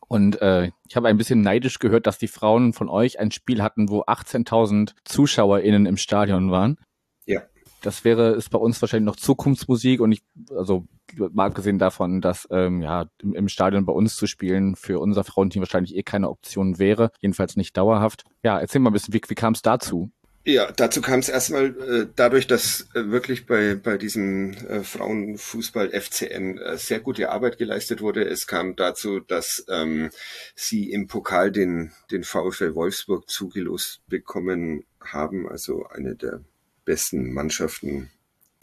Und 0.08 0.42
äh, 0.42 0.72
ich 0.88 0.96
habe 0.96 1.08
ein 1.08 1.18
bisschen 1.18 1.42
neidisch 1.42 1.80
gehört, 1.80 2.08
dass 2.08 2.18
die 2.18 2.28
Frauen 2.28 2.74
von 2.74 2.90
euch 2.90 3.20
ein 3.20 3.32
Spiel 3.32 3.64
hatten, 3.64 3.90
wo 3.90 4.02
18.000 4.02 4.94
ZuschauerInnen 5.06 5.86
im 5.86 5.98
Stadion 5.98 6.52
waren. 6.52 6.78
Ja. 7.26 7.42
Das 7.82 8.06
wäre, 8.06 8.32
ist 8.32 8.50
bei 8.50 8.60
uns 8.60 8.82
wahrscheinlich 8.82 9.06
noch 9.06 9.18
Zukunftsmusik 9.18 10.00
und 10.00 10.12
ich, 10.14 10.24
also 10.56 10.86
mal 11.18 11.48
abgesehen 11.48 11.80
davon, 11.80 12.22
dass 12.22 12.48
ähm, 12.50 12.82
ja 12.82 13.08
im, 13.22 13.34
im 13.34 13.50
Stadion 13.50 13.86
bei 13.86 13.94
uns 13.94 14.16
zu 14.16 14.26
spielen 14.26 14.76
für 14.76 15.00
unser 15.00 15.24
Frauenteam 15.24 15.62
wahrscheinlich 15.62 15.96
eh 15.96 16.04
keine 16.04 16.30
Option 16.30 16.80
wäre, 16.80 17.12
jedenfalls 17.20 17.58
nicht 17.58 17.76
dauerhaft. 17.76 18.24
Ja, 18.42 18.60
erzähl 18.60 18.80
mal 18.80 18.90
ein 18.90 18.94
bisschen, 18.94 19.14
wie, 19.14 19.22
wie 19.28 19.36
kam 19.36 19.54
es 19.54 19.62
dazu? 19.62 20.12
Ja, 20.46 20.70
dazu 20.74 21.02
kam 21.02 21.20
es 21.20 21.30
erstmal 21.30 21.68
äh, 21.68 22.08
dadurch, 22.18 22.48
dass 22.48 22.88
äh, 22.96 23.10
wirklich 23.10 23.46
bei, 23.46 23.76
bei 23.76 23.98
diesem 23.98 24.52
äh, 24.52 24.84
Frauenfußball 24.84 25.92
FCN 25.92 26.58
äh, 26.58 26.78
sehr 26.78 27.00
gute 27.00 27.30
Arbeit 27.30 27.58
geleistet 27.58 28.02
wurde. 28.02 28.26
Es 28.26 28.46
kam 28.46 28.76
dazu, 28.76 29.22
dass 29.22 29.66
ähm, 29.70 30.10
sie 30.54 30.92
im 30.92 31.08
Pokal 31.08 31.54
den, 31.54 31.94
den 32.12 32.26
VfL 32.26 32.76
Wolfsburg 32.76 33.30
zugelost 33.30 34.02
bekommen 34.08 34.84
haben, 35.00 35.48
also 35.48 35.86
eine 35.88 36.16
der 36.16 36.42
besten 36.84 37.32
Mannschaften 37.32 38.12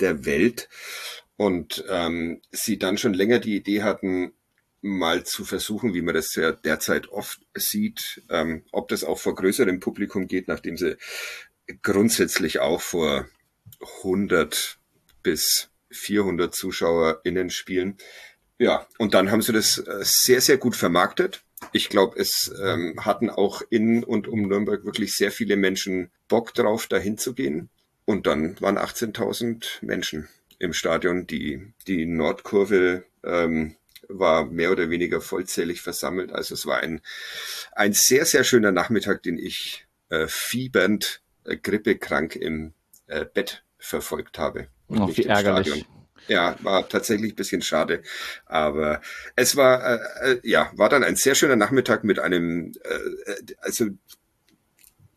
der 0.00 0.26
Welt. 0.26 0.68
Und 1.38 1.82
ähm, 1.88 2.42
sie 2.50 2.78
dann 2.78 2.98
schon 2.98 3.14
länger 3.14 3.38
die 3.38 3.56
Idee 3.56 3.82
hatten, 3.82 4.34
mal 4.82 5.24
zu 5.24 5.44
versuchen, 5.44 5.94
wie 5.94 6.02
man 6.02 6.14
das 6.14 6.34
ja 6.34 6.52
derzeit 6.52 7.08
oft 7.08 7.40
sieht, 7.54 8.22
ähm, 8.30 8.64
ob 8.72 8.88
das 8.88 9.04
auch 9.04 9.18
vor 9.18 9.34
größerem 9.34 9.80
Publikum 9.80 10.26
geht, 10.26 10.48
nachdem 10.48 10.76
sie 10.76 10.96
grundsätzlich 11.82 12.60
auch 12.60 12.80
vor 12.80 13.26
100 14.02 14.78
bis 15.22 15.70
400 15.90 16.54
ZuschauerInnen 16.54 17.50
spielen. 17.50 17.96
Ja, 18.58 18.86
und 18.98 19.14
dann 19.14 19.30
haben 19.30 19.42
sie 19.42 19.52
das 19.52 19.78
äh, 19.78 20.00
sehr, 20.02 20.40
sehr 20.40 20.58
gut 20.58 20.76
vermarktet. 20.76 21.42
Ich 21.72 21.88
glaube, 21.88 22.18
es 22.18 22.52
ähm, 22.62 23.04
hatten 23.04 23.30
auch 23.30 23.62
in 23.70 24.04
und 24.04 24.28
um 24.28 24.48
Nürnberg 24.48 24.84
wirklich 24.84 25.14
sehr 25.14 25.32
viele 25.32 25.56
Menschen 25.56 26.10
Bock 26.28 26.54
drauf, 26.54 26.86
dahin 26.86 27.18
zu 27.18 27.34
gehen. 27.34 27.70
Und 28.04 28.26
dann 28.26 28.60
waren 28.60 28.78
18.000 28.78 29.84
Menschen 29.84 30.28
im 30.58 30.72
Stadion. 30.72 31.26
Die, 31.26 31.72
die 31.86 32.06
Nordkurve 32.06 33.04
ähm, 33.24 33.76
war 34.08 34.46
mehr 34.46 34.72
oder 34.72 34.90
weniger 34.90 35.20
vollzählig 35.20 35.80
versammelt. 35.80 36.32
Also 36.32 36.54
es 36.54 36.66
war 36.66 36.78
ein, 36.78 37.00
ein 37.72 37.92
sehr, 37.92 38.24
sehr 38.24 38.44
schöner 38.44 38.72
Nachmittag, 38.72 39.22
den 39.22 39.38
ich 39.38 39.86
äh, 40.08 40.26
fiebernd 40.28 41.22
grippekrank 41.44 42.36
im 42.36 42.74
äh, 43.06 43.24
Bett 43.24 43.64
verfolgt 43.78 44.38
habe. 44.38 44.68
Und 44.86 45.00
oh, 45.00 45.16
wie 45.16 45.24
ärgerlich. 45.24 45.68
Stadion. 45.68 45.86
Ja, 46.28 46.56
war 46.62 46.88
tatsächlich 46.88 47.32
ein 47.32 47.36
bisschen 47.36 47.62
schade. 47.62 48.02
Aber 48.46 49.00
es 49.36 49.56
war, 49.56 49.82
äh, 49.84 50.32
äh, 50.32 50.40
ja, 50.44 50.70
war 50.74 50.88
dann 50.88 51.02
ein 51.02 51.16
sehr 51.16 51.34
schöner 51.34 51.56
Nachmittag 51.56 52.04
mit 52.04 52.18
einem, 52.18 52.72
äh, 52.84 53.32
äh 53.32 53.56
also 53.60 53.86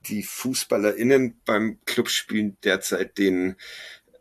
die 0.08 0.24
FußballerInnen 0.24 1.42
beim 1.46 1.80
Club 1.86 2.10
spielen 2.10 2.58
derzeit 2.64 3.18
den 3.18 3.56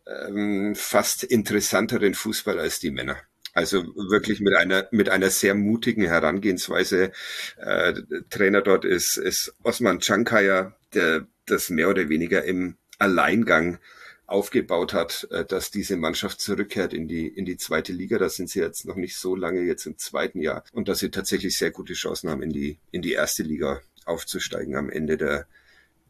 ähm, 0.06 0.74
fast 0.76 1.24
interessanteren 1.24 2.14
Fußball 2.14 2.58
als 2.58 2.78
die 2.78 2.90
Männer. 2.90 3.16
Also 3.54 3.84
wirklich 4.10 4.40
mit 4.40 4.54
einer 4.56 4.88
mit 4.92 5.08
einer 5.10 5.28
sehr 5.28 5.54
mutigen 5.54 6.06
Herangehensweise. 6.06 7.12
Äh, 7.58 7.94
Trainer 8.30 8.62
dort 8.62 8.84
ist 8.84 9.18
ist 9.18 9.54
Osman 9.62 10.00
Chankaya, 10.00 10.74
der 10.94 11.26
das 11.46 11.70
mehr 11.70 11.88
oder 11.88 12.09
weniger 12.09 12.44
im 12.44 12.76
Alleingang 12.98 13.78
aufgebaut 14.26 14.94
hat, 14.94 15.28
äh, 15.31 15.44
dass 15.44 15.70
diese 15.70 15.96
Mannschaft 15.96 16.40
zurückkehrt 16.40 16.94
in 16.94 17.07
die, 17.07 17.28
in 17.28 17.44
die 17.44 17.57
zweite 17.57 17.92
Liga. 17.92 18.18
Da 18.18 18.28
sind 18.28 18.48
sie 18.48 18.61
jetzt 18.61 18.87
noch 18.87 18.96
nicht 18.96 19.16
so 19.16 19.37
lange 19.37 19.61
jetzt 19.62 19.87
im 19.87 19.98
zweiten 19.98 20.40
Jahr 20.40 20.64
und 20.72 20.88
dass 20.88 21.00
sie 21.00 21.11
tatsächlich 21.11 21.57
sehr 21.59 21.70
gute 21.70 21.92
Chancen 21.92 22.31
haben, 22.31 22.42
in 22.42 22.50
die, 22.50 22.78
in 22.90 23.02
die 23.02 23.12
erste 23.12 23.42
Liga 23.42 23.81
aufzusteigen 24.05 24.76
am 24.76 24.90
Ende 24.90 25.16
der, 25.16 25.46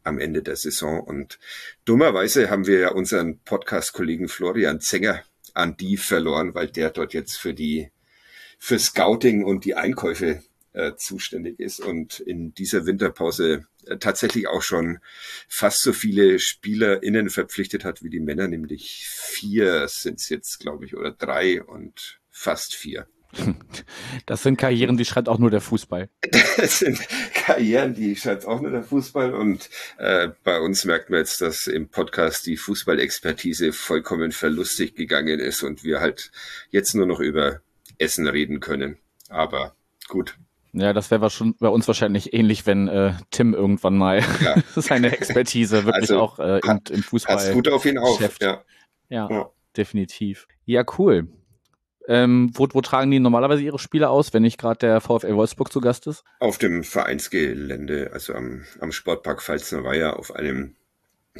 am 0.03 0.19
Ende 0.19 0.41
der 0.41 0.55
Saison. 0.55 1.01
Und 1.01 1.39
dummerweise 1.85 2.49
haben 2.49 2.65
wir 2.65 2.79
ja 2.79 2.91
unseren 2.91 3.39
Podcast-Kollegen 3.39 4.29
Florian 4.29 4.79
Zenger 4.79 5.23
an 5.53 5.77
die 5.77 5.97
verloren, 5.97 6.55
weil 6.55 6.67
der 6.67 6.89
dort 6.89 7.13
jetzt 7.13 7.37
für 7.37 7.53
die, 7.53 7.91
für 8.57 8.79
Scouting 8.79 9.43
und 9.43 9.65
die 9.65 9.75
Einkäufe 9.75 10.41
äh, 10.73 10.95
zuständig 10.95 11.59
ist 11.59 11.79
und 11.79 12.19
in 12.19 12.53
dieser 12.53 12.85
Winterpause 12.85 13.65
äh, 13.85 13.97
tatsächlich 13.97 14.47
auch 14.47 14.61
schon 14.61 14.99
fast 15.47 15.81
so 15.81 15.93
viele 15.93 16.39
SpielerInnen 16.39 17.29
verpflichtet 17.29 17.85
hat 17.85 18.03
wie 18.03 18.09
die 18.09 18.19
Männer, 18.19 18.47
nämlich 18.47 19.07
vier 19.07 19.87
sind 19.87 20.19
es 20.19 20.29
jetzt, 20.29 20.59
glaube 20.59 20.85
ich, 20.85 20.95
oder 20.95 21.11
drei 21.11 21.63
und 21.63 22.19
fast 22.29 22.75
vier. 22.75 23.07
Das 24.25 24.43
sind 24.43 24.57
Karrieren, 24.57 24.95
die 24.97 25.05
schreibt 25.05 25.27
auch 25.27 25.39
nur 25.39 25.49
der 25.49 25.61
Fußball. 25.61 26.09
Das 26.57 26.79
sind 26.79 26.99
Karrieren, 27.33 27.95
die 27.95 28.15
schreibt 28.15 28.45
auch 28.45 28.61
nur 28.61 28.69
der 28.69 28.83
Fußball. 28.83 29.33
Und 29.33 29.69
äh, 29.97 30.29
bei 30.43 30.59
uns 30.59 30.85
merkt 30.85 31.09
man 31.09 31.19
jetzt, 31.19 31.41
dass 31.41 31.67
im 31.67 31.89
Podcast 31.89 32.45
die 32.45 32.57
Fußballexpertise 32.57 33.73
vollkommen 33.73 34.31
verlustig 34.31 34.95
gegangen 34.95 35.39
ist 35.39 35.63
und 35.63 35.83
wir 35.83 35.99
halt 35.99 36.31
jetzt 36.69 36.93
nur 36.93 37.07
noch 37.07 37.19
über 37.19 37.61
Essen 37.97 38.27
reden 38.27 38.59
können. 38.59 38.97
Aber 39.29 39.75
gut, 40.07 40.37
Ja, 40.73 40.91
das 40.91 41.11
wäre 41.11 41.29
schon 41.29 41.55
bei 41.59 41.69
uns 41.69 41.87
wahrscheinlich 41.87 42.33
ähnlich, 42.33 42.65
wenn 42.65 42.87
äh, 42.87 43.13
Tim 43.29 43.53
irgendwann 43.53 43.95
mal 43.95 44.21
ja. 44.43 44.55
seine 44.75 45.11
Expertise 45.11 45.85
wirklich 45.85 46.09
also, 46.11 46.19
auch 46.19 46.39
äh, 46.39 46.59
im, 46.59 46.79
im 46.89 47.03
Fußball. 47.03 47.35
Passt 47.35 47.53
gut 47.53 47.67
auf 47.69 47.85
ihn 47.85 47.99
auf. 47.99 48.19
Ja. 48.41 48.63
Ja, 49.09 49.29
ja, 49.29 49.49
definitiv. 49.77 50.47
Ja, 50.65 50.83
cool. 50.97 51.27
Ähm, 52.07 52.51
wo, 52.55 52.67
wo 52.71 52.81
tragen 52.81 53.11
die 53.11 53.19
normalerweise 53.19 53.61
ihre 53.61 53.79
Spiele 53.79 54.09
aus, 54.09 54.33
wenn 54.33 54.41
nicht 54.41 54.59
gerade 54.59 54.79
der 54.79 55.01
VfL 55.01 55.35
Wolfsburg 55.35 55.71
zu 55.71 55.79
Gast 55.79 56.07
ist? 56.07 56.23
Auf 56.39 56.57
dem 56.57 56.83
Vereinsgelände, 56.83 58.09
also 58.11 58.33
am, 58.33 58.65
am 58.79 58.91
Sportpark 58.91 59.41
Pfalzner 59.41 59.83
Weiher 59.83 60.17
auf 60.17 60.35
einem 60.35 60.75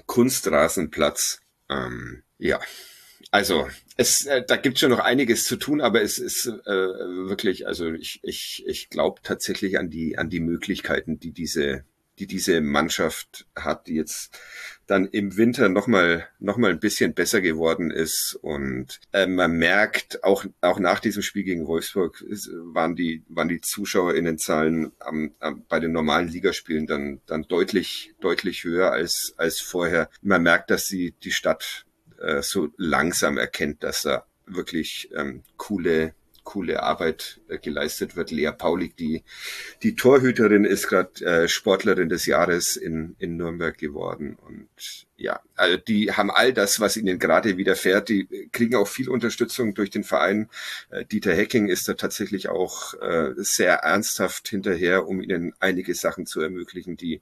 Kunstrasenplatz. 0.06 1.42
Ähm, 1.70 2.24
ja, 2.38 2.60
also 3.32 3.68
es, 3.98 4.26
äh, 4.26 4.44
da 4.46 4.56
gibt 4.56 4.80
schon 4.80 4.90
noch 4.90 5.00
einiges 5.00 5.46
zu 5.46 5.56
tun, 5.56 5.82
aber 5.82 6.02
es 6.02 6.18
ist 6.18 6.48
äh, 6.48 6.72
wirklich, 6.72 7.68
also 7.68 7.92
ich, 7.94 8.20
ich, 8.24 8.64
ich 8.66 8.90
glaube 8.90 9.22
tatsächlich 9.24 9.78
an 9.78 9.90
die, 9.90 10.18
an 10.18 10.30
die 10.30 10.40
Möglichkeiten, 10.40 11.20
die 11.20 11.32
diese, 11.32 11.86
die 12.20 12.28
diese 12.28 12.62
Mannschaft 12.62 13.46
hat, 13.56 13.88
die 13.88 13.96
jetzt 13.96 14.38
dann 14.86 15.06
im 15.08 15.38
Winter 15.38 15.70
nochmal 15.70 16.28
noch 16.40 16.58
mal 16.58 16.72
ein 16.72 16.80
bisschen 16.80 17.14
besser 17.14 17.42
geworden 17.42 17.92
ist. 17.92 18.38
Und 18.42 19.00
äh, 19.14 19.28
man 19.28 19.54
merkt, 19.54 20.24
auch, 20.24 20.46
auch 20.62 20.80
nach 20.80 21.00
diesem 21.00 21.22
Spiel 21.22 21.44
gegen 21.44 21.68
Wolfsburg 21.68 22.22
ist, 22.22 22.50
waren 22.52 22.96
die, 22.96 23.24
waren 23.30 23.48
die 23.48 23.62
ZuschauerInnenzahlen 23.62 24.92
am, 25.00 25.34
am, 25.40 25.66
bei 25.68 25.80
den 25.80 25.92
normalen 25.92 26.28
Ligaspielen 26.28 26.86
dann, 26.86 27.22
dann 27.26 27.44
deutlich, 27.44 28.14
deutlich 28.20 28.64
höher 28.64 28.92
als, 28.92 29.34
als 29.38 29.60
vorher. 29.60 30.10
Man 30.22 30.44
merkt, 30.44 30.70
dass 30.70 30.88
sie 30.88 31.14
die 31.24 31.32
Stadt 31.32 31.86
äh, 32.24 32.42
so 32.42 32.70
langsam 32.78 33.38
erkennt, 33.38 33.84
dass 33.84 34.04
da 34.04 34.26
wirklich 34.46 35.10
ähm, 35.16 35.44
coole 35.58 36.14
coole 36.44 36.84
Arbeit 36.84 37.40
äh, 37.48 37.58
geleistet 37.58 38.16
wird. 38.16 38.32
Lea 38.32 38.52
Paulik, 38.52 38.98
die, 38.98 39.24
die 39.82 39.96
Torhüterin, 39.96 40.66
ist 40.66 40.88
gerade 40.88 41.26
äh, 41.26 41.48
Sportlerin 41.48 42.10
des 42.10 42.26
Jahres 42.26 42.76
in, 42.76 43.16
in 43.20 43.38
Nürnberg 43.38 43.78
geworden. 43.78 44.36
Und 44.36 44.68
ja, 45.24 45.40
also 45.56 45.78
die 45.78 46.12
haben 46.12 46.30
all 46.30 46.52
das, 46.52 46.82
was 46.82 46.98
ihnen 46.98 47.18
gerade 47.18 47.56
widerfährt. 47.56 48.10
Die 48.10 48.50
kriegen 48.52 48.76
auch 48.76 48.90
viel 48.90 49.08
Unterstützung 49.08 49.74
durch 49.74 49.90
den 49.90 50.04
Verein. 50.04 50.50
Äh, 50.90 51.06
Dieter 51.06 51.34
Hecking 51.34 51.70
ist 51.70 51.88
da 51.88 51.94
tatsächlich 51.94 52.50
auch 52.50 52.94
äh, 52.96 53.32
sehr 53.38 53.76
ernsthaft 53.76 54.50
hinterher, 54.50 55.08
um 55.08 55.22
ihnen 55.22 55.54
einige 55.62 55.96
Sachen 55.96 56.26
zu 56.26 56.42
ermöglichen. 56.42 56.98
Die, 56.98 57.22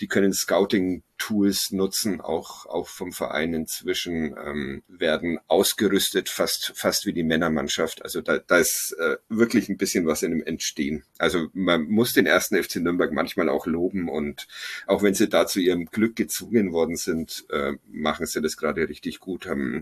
die 0.00 0.08
können 0.08 0.32
Scouting 0.32 1.02
Tools 1.22 1.70
nutzen, 1.70 2.20
auch, 2.20 2.66
auch 2.66 2.88
vom 2.88 3.12
Verein 3.12 3.54
inzwischen, 3.54 4.34
ähm, 4.44 4.82
werden 4.88 5.38
ausgerüstet, 5.46 6.28
fast, 6.28 6.72
fast 6.74 7.06
wie 7.06 7.12
die 7.12 7.22
Männermannschaft. 7.22 8.02
Also 8.02 8.22
da, 8.22 8.38
da 8.38 8.58
ist 8.58 8.96
äh, 8.98 9.18
wirklich 9.28 9.68
ein 9.68 9.76
bisschen 9.76 10.04
was 10.04 10.24
in 10.24 10.32
dem 10.32 10.42
Entstehen. 10.42 11.04
Also 11.18 11.46
man 11.52 11.84
muss 11.84 12.12
den 12.12 12.26
ersten 12.26 12.60
FC 12.60 12.76
Nürnberg 12.76 13.12
manchmal 13.12 13.48
auch 13.50 13.66
loben 13.66 14.08
und 14.08 14.48
auch 14.88 15.04
wenn 15.04 15.14
sie 15.14 15.28
da 15.28 15.46
zu 15.46 15.60
ihrem 15.60 15.84
Glück 15.86 16.16
gezwungen 16.16 16.72
worden 16.72 16.96
sind, 16.96 17.41
äh, 17.50 17.72
machen 17.90 18.26
sie 18.26 18.40
das 18.40 18.56
gerade 18.56 18.88
richtig 18.88 19.18
gut, 19.20 19.46
haben 19.46 19.80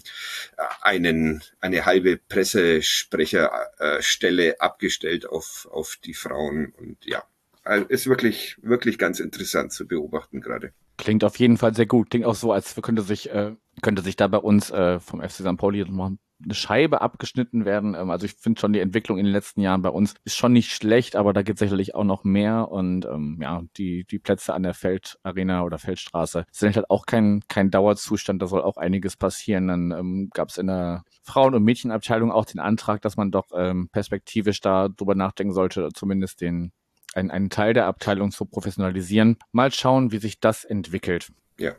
äh, 0.56 0.62
einen, 0.82 1.42
eine 1.60 1.84
halbe 1.84 2.16
Pressesprecherstelle 2.16 4.60
abgestellt 4.60 5.28
auf, 5.28 5.68
auf 5.70 5.98
die 6.04 6.14
Frauen 6.14 6.72
und 6.78 6.96
ja, 7.04 7.22
also 7.64 7.84
ist 7.86 8.06
wirklich, 8.06 8.56
wirklich 8.62 8.98
ganz 8.98 9.20
interessant 9.20 9.72
zu 9.72 9.86
beobachten 9.86 10.40
gerade. 10.40 10.72
Klingt 10.96 11.22
auf 11.24 11.38
jeden 11.38 11.56
Fall 11.56 11.74
sehr 11.74 11.86
gut. 11.86 12.10
Klingt 12.10 12.26
auch 12.26 12.34
so, 12.34 12.52
als 12.52 12.74
könnte 12.82 13.02
sich, 13.02 13.30
äh, 13.30 13.54
könnte 13.80 14.02
sich 14.02 14.16
da 14.16 14.28
bei 14.28 14.38
uns 14.38 14.70
äh, 14.70 15.00
vom 15.00 15.22
FC 15.22 15.36
St. 15.36 15.56
Pauli 15.56 15.84
noch 15.88 16.10
eine 16.42 16.54
Scheibe 16.54 17.00
abgeschnitten 17.00 17.64
werden. 17.64 17.94
Ähm, 17.94 18.10
also 18.10 18.26
ich 18.26 18.34
finde 18.34 18.60
schon 18.60 18.72
die 18.72 18.80
Entwicklung 18.80 19.18
in 19.18 19.24
den 19.24 19.32
letzten 19.32 19.60
Jahren 19.60 19.82
bei 19.82 19.88
uns 19.90 20.14
ist 20.24 20.36
schon 20.36 20.52
nicht 20.52 20.72
schlecht, 20.72 21.16
aber 21.16 21.32
da 21.32 21.42
gibt 21.42 21.56
es 21.56 21.60
sicherlich 21.60 21.94
auch 21.94 22.04
noch 22.04 22.24
mehr. 22.24 22.68
Und 22.70 23.04
ähm, 23.06 23.38
ja, 23.40 23.62
die, 23.76 24.04
die 24.04 24.18
Plätze 24.18 24.54
an 24.54 24.62
der 24.62 24.74
Feldarena 24.74 25.62
oder 25.62 25.78
Feldstraße 25.78 26.44
sind 26.50 26.76
halt 26.76 26.90
auch 26.90 27.06
kein, 27.06 27.42
kein 27.48 27.70
Dauerzustand. 27.70 28.40
Da 28.42 28.46
soll 28.46 28.62
auch 28.62 28.76
einiges 28.76 29.16
passieren. 29.16 29.68
Dann 29.68 29.90
ähm, 29.92 30.30
gab 30.32 30.48
es 30.48 30.58
in 30.58 30.66
der 30.66 31.04
Frauen- 31.22 31.54
und 31.54 31.64
Mädchenabteilung 31.64 32.32
auch 32.32 32.44
den 32.44 32.60
Antrag, 32.60 33.02
dass 33.02 33.16
man 33.16 33.30
doch 33.30 33.46
ähm, 33.54 33.88
perspektivisch 33.90 34.60
da 34.60 34.88
drüber 34.88 35.14
nachdenken 35.14 35.52
sollte, 35.52 35.88
zumindest 35.94 36.40
den 36.40 36.72
einen, 37.14 37.30
einen 37.30 37.50
Teil 37.50 37.74
der 37.74 37.86
Abteilung 37.86 38.30
zu 38.30 38.44
professionalisieren. 38.44 39.36
Mal 39.52 39.72
schauen, 39.72 40.12
wie 40.12 40.18
sich 40.18 40.40
das 40.40 40.64
entwickelt. 40.64 41.32
Ja. 41.58 41.72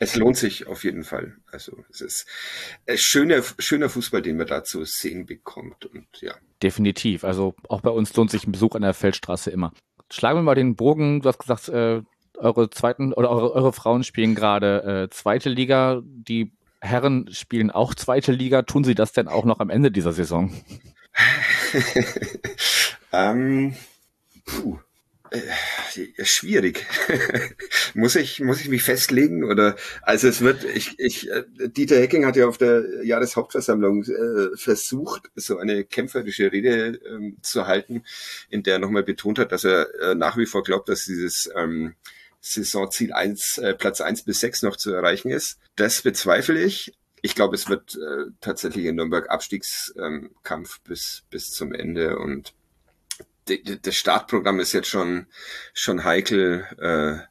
Es 0.00 0.16
lohnt 0.16 0.36
sich 0.36 0.66
auf 0.66 0.84
jeden 0.84 1.04
Fall. 1.04 1.36
Also 1.50 1.84
es 1.90 2.00
ist 2.00 2.26
ein 2.86 2.98
schöner, 2.98 3.42
schöner 3.58 3.88
Fußball, 3.88 4.22
den 4.22 4.36
man 4.36 4.46
da 4.46 4.64
zu 4.64 4.84
sehen 4.84 5.26
bekommt. 5.26 5.86
Und 5.86 6.06
ja. 6.20 6.34
Definitiv. 6.62 7.24
Also 7.24 7.54
auch 7.68 7.80
bei 7.80 7.90
uns 7.90 8.14
lohnt 8.14 8.30
sich 8.30 8.46
ein 8.46 8.52
Besuch 8.52 8.74
an 8.74 8.82
der 8.82 8.94
Feldstraße 8.94 9.50
immer. 9.50 9.72
Schlagen 10.10 10.38
wir 10.38 10.42
mal 10.42 10.54
den 10.54 10.76
Bogen. 10.76 11.20
Du 11.20 11.28
hast 11.28 11.38
gesagt, 11.38 11.68
äh, 11.68 12.02
eure 12.36 12.70
zweiten 12.70 13.12
oder 13.12 13.30
eure, 13.30 13.52
eure 13.52 13.72
Frauen 13.72 14.04
spielen 14.04 14.34
gerade 14.34 15.04
äh, 15.04 15.14
zweite 15.14 15.50
Liga. 15.50 16.00
Die 16.04 16.52
Herren 16.80 17.28
spielen 17.32 17.70
auch 17.70 17.94
zweite 17.94 18.32
Liga. 18.32 18.62
Tun 18.62 18.84
sie 18.84 18.94
das 18.94 19.12
denn 19.12 19.28
auch 19.28 19.44
noch 19.44 19.58
am 19.58 19.70
Ende 19.70 19.90
dieser 19.90 20.12
Saison? 20.12 20.52
ähm, 23.12 23.74
Puh. 24.48 24.78
Äh, 25.30 26.24
schwierig. 26.24 26.86
muss 27.94 28.16
ich 28.16 28.40
muss 28.40 28.60
ich 28.60 28.68
mich 28.68 28.82
festlegen 28.82 29.44
oder 29.44 29.76
also 30.02 30.28
es 30.28 30.40
wird 30.40 30.64
ich 30.64 30.98
ich 30.98 31.30
äh, 31.30 31.44
Dieter 31.68 31.96
Hecking 31.96 32.24
hat 32.24 32.36
ja 32.36 32.46
auf 32.46 32.58
der 32.58 33.04
Jahreshauptversammlung 33.04 34.04
äh, 34.04 34.56
versucht 34.56 35.30
so 35.34 35.58
eine 35.58 35.84
kämpferische 35.84 36.52
Rede 36.52 37.00
ähm, 37.06 37.36
zu 37.42 37.66
halten, 37.66 38.04
in 38.48 38.62
der 38.62 38.74
er 38.74 38.78
nochmal 38.78 39.02
betont 39.02 39.38
hat, 39.38 39.52
dass 39.52 39.64
er 39.64 39.88
äh, 40.00 40.14
nach 40.14 40.36
wie 40.36 40.46
vor 40.46 40.62
glaubt, 40.62 40.88
dass 40.88 41.04
dieses 41.04 41.50
ähm, 41.54 41.94
Saisonziel 42.40 43.12
eins 43.12 43.58
äh, 43.58 43.74
Platz 43.74 44.00
eins 44.00 44.22
bis 44.22 44.40
sechs 44.40 44.62
noch 44.62 44.76
zu 44.76 44.92
erreichen 44.92 45.30
ist. 45.30 45.58
Das 45.76 46.02
bezweifle 46.02 46.62
ich. 46.62 46.94
Ich 47.20 47.34
glaube, 47.34 47.56
es 47.56 47.68
wird 47.68 47.96
äh, 47.96 48.30
tatsächlich 48.40 48.86
in 48.86 48.94
Nürnberg 48.94 49.28
Abstiegskampf 49.28 50.80
bis 50.82 51.24
bis 51.30 51.50
zum 51.50 51.72
Ende 51.72 52.18
und 52.18 52.54
das 53.82 53.96
Startprogramm 53.96 54.60
ist 54.60 54.72
jetzt 54.72 54.88
schon 54.88 55.26
schon 55.74 56.04
heikel 56.04 56.64
äh, 56.78 57.24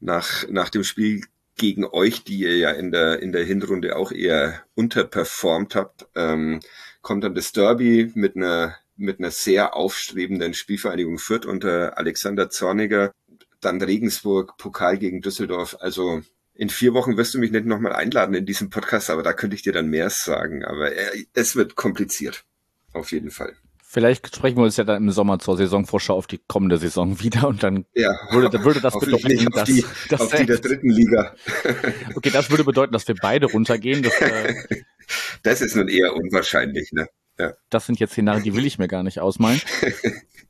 nach 0.00 0.48
nach 0.48 0.68
dem 0.68 0.84
Spiel 0.84 1.22
gegen 1.56 1.84
euch, 1.84 2.24
die 2.24 2.38
ihr 2.38 2.56
ja 2.56 2.70
in 2.70 2.90
der 2.92 3.20
in 3.20 3.32
der 3.32 3.44
Hinrunde 3.44 3.96
auch 3.96 4.12
eher 4.12 4.62
unterperformt 4.74 5.74
habt, 5.74 6.06
ähm, 6.14 6.60
kommt 7.02 7.24
dann 7.24 7.34
das 7.34 7.52
Derby 7.52 8.10
mit 8.14 8.36
einer 8.36 8.76
mit 8.96 9.18
einer 9.18 9.30
sehr 9.30 9.74
aufstrebenden 9.74 10.54
Spielvereinigung 10.54 11.18
Fürth 11.18 11.46
unter 11.46 11.98
Alexander 11.98 12.50
Zorniger, 12.50 13.12
dann 13.60 13.82
Regensburg, 13.82 14.56
Pokal 14.58 14.98
gegen 14.98 15.20
Düsseldorf. 15.20 15.76
Also 15.80 16.22
in 16.54 16.68
vier 16.68 16.94
Wochen 16.94 17.16
wirst 17.16 17.34
du 17.34 17.38
mich 17.38 17.50
nicht 17.50 17.66
nochmal 17.66 17.92
einladen 17.92 18.34
in 18.34 18.46
diesem 18.46 18.70
Podcast, 18.70 19.10
aber 19.10 19.22
da 19.22 19.32
könnte 19.32 19.56
ich 19.56 19.62
dir 19.62 19.72
dann 19.72 19.88
mehr 19.88 20.10
sagen. 20.10 20.64
Aber 20.64 20.94
äh, 20.94 21.24
es 21.32 21.56
wird 21.56 21.76
kompliziert. 21.76 22.44
Auf 22.92 23.12
jeden 23.12 23.30
Fall. 23.30 23.56
Vielleicht 23.92 24.34
sprechen 24.34 24.56
wir 24.56 24.64
uns 24.64 24.78
ja 24.78 24.84
dann 24.84 25.02
im 25.02 25.10
Sommer 25.10 25.38
zur 25.38 25.58
Saisonvorschau 25.58 26.14
auf 26.14 26.26
die 26.26 26.40
kommende 26.48 26.78
Saison 26.78 27.20
wieder 27.20 27.46
und 27.46 27.62
dann 27.62 27.84
ja, 27.94 28.10
würde, 28.30 28.64
würde 28.64 28.80
das 28.80 28.94
bedeuten, 28.98 29.50
dass, 29.52 29.64
die, 29.68 29.84
dass 30.08 30.22
auf 30.22 30.34
die 30.34 30.46
der 30.46 30.60
dritten 30.60 30.88
Liga. 30.88 31.34
okay, 32.14 32.30
das 32.30 32.50
würde 32.50 32.64
bedeuten, 32.64 32.94
dass 32.94 33.06
wir 33.06 33.14
beide 33.20 33.48
runtergehen. 33.48 34.02
Das, 34.02 34.18
äh, 34.22 34.54
das 35.42 35.60
ist 35.60 35.76
nun 35.76 35.88
eher 35.88 36.16
unwahrscheinlich, 36.16 36.90
ne? 36.92 37.06
Ja. 37.38 37.52
Das 37.68 37.84
sind 37.84 38.00
jetzt 38.00 38.12
Szenarien, 38.12 38.42
die 38.42 38.56
will 38.56 38.64
ich 38.64 38.78
mir 38.78 38.88
gar 38.88 39.02
nicht 39.02 39.20
ausmalen, 39.20 39.60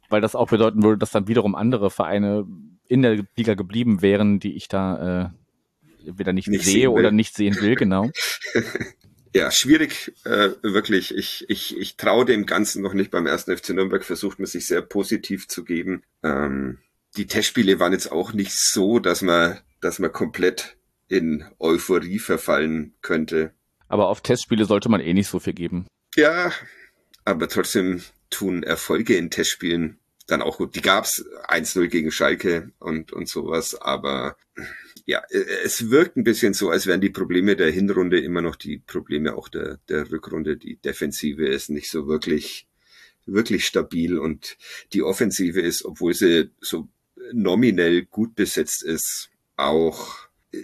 weil 0.09 0.21
das 0.21 0.37
auch 0.37 0.47
bedeuten 0.47 0.85
würde, 0.85 0.99
dass 0.99 1.11
dann 1.11 1.27
wiederum 1.27 1.57
andere 1.57 1.91
Vereine 1.91 2.47
in 2.87 3.03
der 3.03 3.25
Liga 3.35 3.55
geblieben 3.55 4.03
wären, 4.03 4.39
die 4.39 4.55
ich 4.55 4.69
da 4.69 5.33
äh, 6.05 6.17
wieder 6.17 6.33
nicht, 6.33 6.47
nicht 6.47 6.65
sehe 6.65 6.93
oder 6.93 7.11
nicht 7.11 7.35
sehen 7.35 7.57
will, 7.61 7.75
genau. 7.75 8.09
Ja, 9.35 9.51
schwierig, 9.51 10.13
äh, 10.25 10.51
wirklich. 10.63 11.15
Ich, 11.17 11.47
ich, 11.49 11.77
ich 11.79 11.97
traue 11.97 12.25
dem 12.25 12.45
Ganzen 12.45 12.83
noch 12.83 12.93
nicht. 12.93 13.11
Beim 13.11 13.27
ersten 13.27 13.57
FC 13.57 13.71
Nürnberg 13.71 14.05
versucht 14.05 14.39
man 14.39 14.47
sich 14.47 14.67
sehr 14.67 14.83
positiv 14.83 15.49
zu 15.49 15.65
geben. 15.65 16.03
Ähm, 16.23 16.79
die 17.17 17.27
Testspiele 17.27 17.79
waren 17.79 17.93
jetzt 17.93 18.13
auch 18.13 18.33
nicht 18.33 18.53
so, 18.53 18.99
dass 18.99 19.23
man, 19.23 19.59
dass 19.81 19.99
man 19.99 20.13
komplett 20.13 20.77
in 21.09 21.45
Euphorie 21.59 22.19
verfallen 22.19 22.95
könnte. 23.01 23.53
Aber 23.89 24.09
auf 24.09 24.21
Testspiele 24.21 24.65
sollte 24.65 24.89
man 24.89 25.01
eh 25.01 25.15
nicht 25.15 25.29
so 25.29 25.39
viel 25.39 25.53
geben. 25.53 25.87
Ja, 26.15 26.53
aber 27.25 27.49
trotzdem 27.49 28.03
tun 28.31 28.63
Erfolge 28.63 29.17
in 29.17 29.31
Testspielen 29.31 29.99
dann 30.27 30.43
auch 30.43 30.59
gut. 30.59 30.75
Die 30.75 30.83
gab's 30.83 31.25
1-0 31.49 31.89
gegen 31.89 32.11
Schalke 32.11 32.73
und, 32.79 33.13
und 33.13 33.29
sowas, 33.29 33.75
aber 33.81 34.37
ja, 35.05 35.23
äh, 35.31 35.45
es 35.65 35.91
wirkt 35.91 36.17
ein 36.17 36.25
bisschen 36.25 36.55
so, 36.55 36.71
als 36.71 36.87
wären 36.87 37.01
die 37.01 37.11
Probleme 37.11 37.57
der 37.57 37.71
Hinrunde 37.71 38.21
immer 38.21 38.43
noch 38.43 38.57
die 38.57 38.79
Probleme 38.79 39.35
auch 39.35 39.49
der, 39.49 39.79
der 39.89 40.11
Rückrunde. 40.11 40.57
Die 40.57 40.77
Defensive 40.77 41.47
ist 41.47 41.71
nicht 41.71 41.91
so 41.91 42.07
wirklich, 42.07 42.67
wirklich 43.27 43.67
stabil 43.67 44.19
und 44.19 44.57
die 44.93 45.03
Offensive 45.03 45.61
ist, 45.61 45.85
obwohl 45.85 46.15
sie 46.15 46.51
so 46.61 46.89
nominell 47.33 48.05
gut 48.05 48.35
besetzt 48.35 48.83
ist, 48.83 49.31
auch 49.57 50.17
äh, 50.53 50.59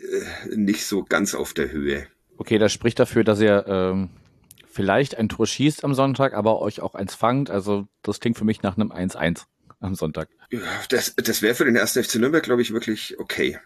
nicht 0.54 0.84
so 0.84 1.04
ganz 1.04 1.34
auf 1.34 1.52
der 1.52 1.70
Höhe. 1.70 2.06
Okay, 2.36 2.58
das 2.58 2.72
spricht 2.72 2.98
dafür, 2.98 3.24
dass 3.24 3.40
ihr 3.40 3.64
ähm, 3.66 4.10
vielleicht 4.70 5.16
ein 5.16 5.28
Tor 5.28 5.46
schießt 5.46 5.84
am 5.84 5.94
Sonntag, 5.94 6.34
aber 6.34 6.60
euch 6.60 6.80
auch 6.80 6.94
eins 6.94 7.14
fangt. 7.14 7.50
Also 7.50 7.88
das 8.02 8.20
klingt 8.20 8.38
für 8.38 8.44
mich 8.44 8.62
nach 8.62 8.76
einem 8.76 8.92
1-1. 8.92 9.42
am 9.80 9.94
Sonntag. 9.94 10.28
Das, 10.88 11.14
das 11.16 11.42
wäre 11.42 11.54
für 11.54 11.64
den 11.64 11.76
ersten 11.76 12.02
FC 12.02 12.16
Nürnberg, 12.16 12.44
glaube 12.44 12.62
ich, 12.62 12.72
wirklich 12.72 13.18
okay. 13.18 13.58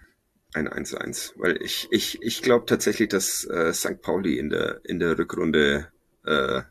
Ein 0.54 0.68
1-1. 0.68 1.32
Weil 1.36 1.62
ich, 1.62 1.88
ich, 1.90 2.22
ich 2.22 2.42
glaube 2.42 2.66
tatsächlich, 2.66 3.08
dass 3.08 3.44
äh, 3.44 3.72
St. 3.72 4.02
Pauli 4.02 4.38
in 4.38 4.50
der, 4.50 4.80
in 4.84 4.98
der 4.98 5.18
Rückrunde 5.18 5.88
äh, 6.24 6.62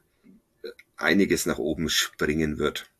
einiges 0.98 1.46
nach 1.46 1.58
oben 1.58 1.90
springen 1.90 2.58
wird. 2.60 2.92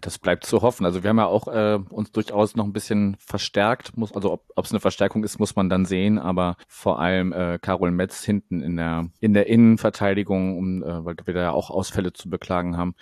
Das 0.00 0.18
bleibt 0.18 0.46
zu 0.46 0.62
hoffen. 0.62 0.86
Also 0.86 1.02
wir 1.02 1.10
haben 1.10 1.18
ja 1.18 1.26
auch 1.26 1.48
äh, 1.48 1.78
uns 1.90 2.12
durchaus 2.12 2.54
noch 2.54 2.64
ein 2.64 2.72
bisschen 2.72 3.16
verstärkt. 3.18 3.96
Muss, 3.96 4.14
also 4.14 4.40
ob 4.54 4.64
es 4.64 4.70
eine 4.70 4.80
Verstärkung 4.80 5.24
ist, 5.24 5.40
muss 5.40 5.56
man 5.56 5.68
dann 5.68 5.84
sehen. 5.86 6.18
Aber 6.18 6.56
vor 6.68 7.00
allem 7.00 7.32
äh, 7.32 7.58
Carol 7.60 7.90
Metz 7.90 8.22
hinten 8.22 8.62
in 8.62 8.76
der 8.76 9.10
in 9.18 9.34
der 9.34 9.48
Innenverteidigung, 9.48 10.56
um, 10.56 10.82
äh, 10.82 11.04
weil 11.04 11.16
wir 11.24 11.34
da 11.34 11.40
ja 11.40 11.50
auch 11.50 11.70
Ausfälle 11.70 12.12
zu 12.12 12.30
beklagen 12.30 12.76
haben, 12.76 12.94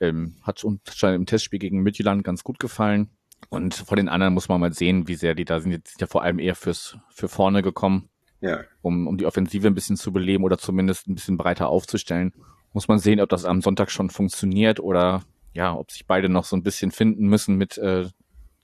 ähm, 0.00 0.36
hat 0.42 0.62
uns 0.64 0.80
schon 0.94 1.14
im 1.14 1.26
Testspiel 1.26 1.58
gegen 1.58 1.82
Midtjylland 1.82 2.24
ganz 2.24 2.44
gut 2.44 2.58
gefallen. 2.58 3.10
Und 3.48 3.74
von 3.74 3.96
den 3.96 4.08
anderen 4.08 4.34
muss 4.34 4.48
man 4.48 4.60
mal 4.60 4.72
sehen, 4.72 5.08
wie 5.08 5.14
sehr 5.14 5.34
die 5.34 5.44
da 5.44 5.60
sind. 5.60 5.72
Jetzt 5.72 5.90
sind 5.90 6.00
ja 6.00 6.06
vor 6.06 6.22
allem 6.22 6.38
eher 6.38 6.54
fürs 6.54 6.96
für 7.10 7.28
vorne 7.28 7.62
gekommen, 7.62 8.08
Ja. 8.40 8.60
um, 8.80 9.06
um 9.06 9.18
die 9.18 9.26
Offensive 9.26 9.66
ein 9.66 9.74
bisschen 9.74 9.96
zu 9.96 10.12
beleben 10.12 10.44
oder 10.44 10.58
zumindest 10.58 11.06
ein 11.08 11.14
bisschen 11.14 11.36
breiter 11.36 11.68
aufzustellen. 11.68 12.32
Muss 12.72 12.88
man 12.88 12.98
sehen, 12.98 13.20
ob 13.20 13.28
das 13.28 13.44
am 13.44 13.60
Sonntag 13.60 13.90
schon 13.90 14.08
funktioniert 14.10 14.80
oder 14.80 15.22
ja, 15.52 15.74
ob 15.74 15.90
sich 15.90 16.06
beide 16.06 16.30
noch 16.30 16.44
so 16.44 16.56
ein 16.56 16.62
bisschen 16.62 16.90
finden 16.90 17.28
müssen 17.28 17.56
mit, 17.56 17.76
äh, 17.76 18.06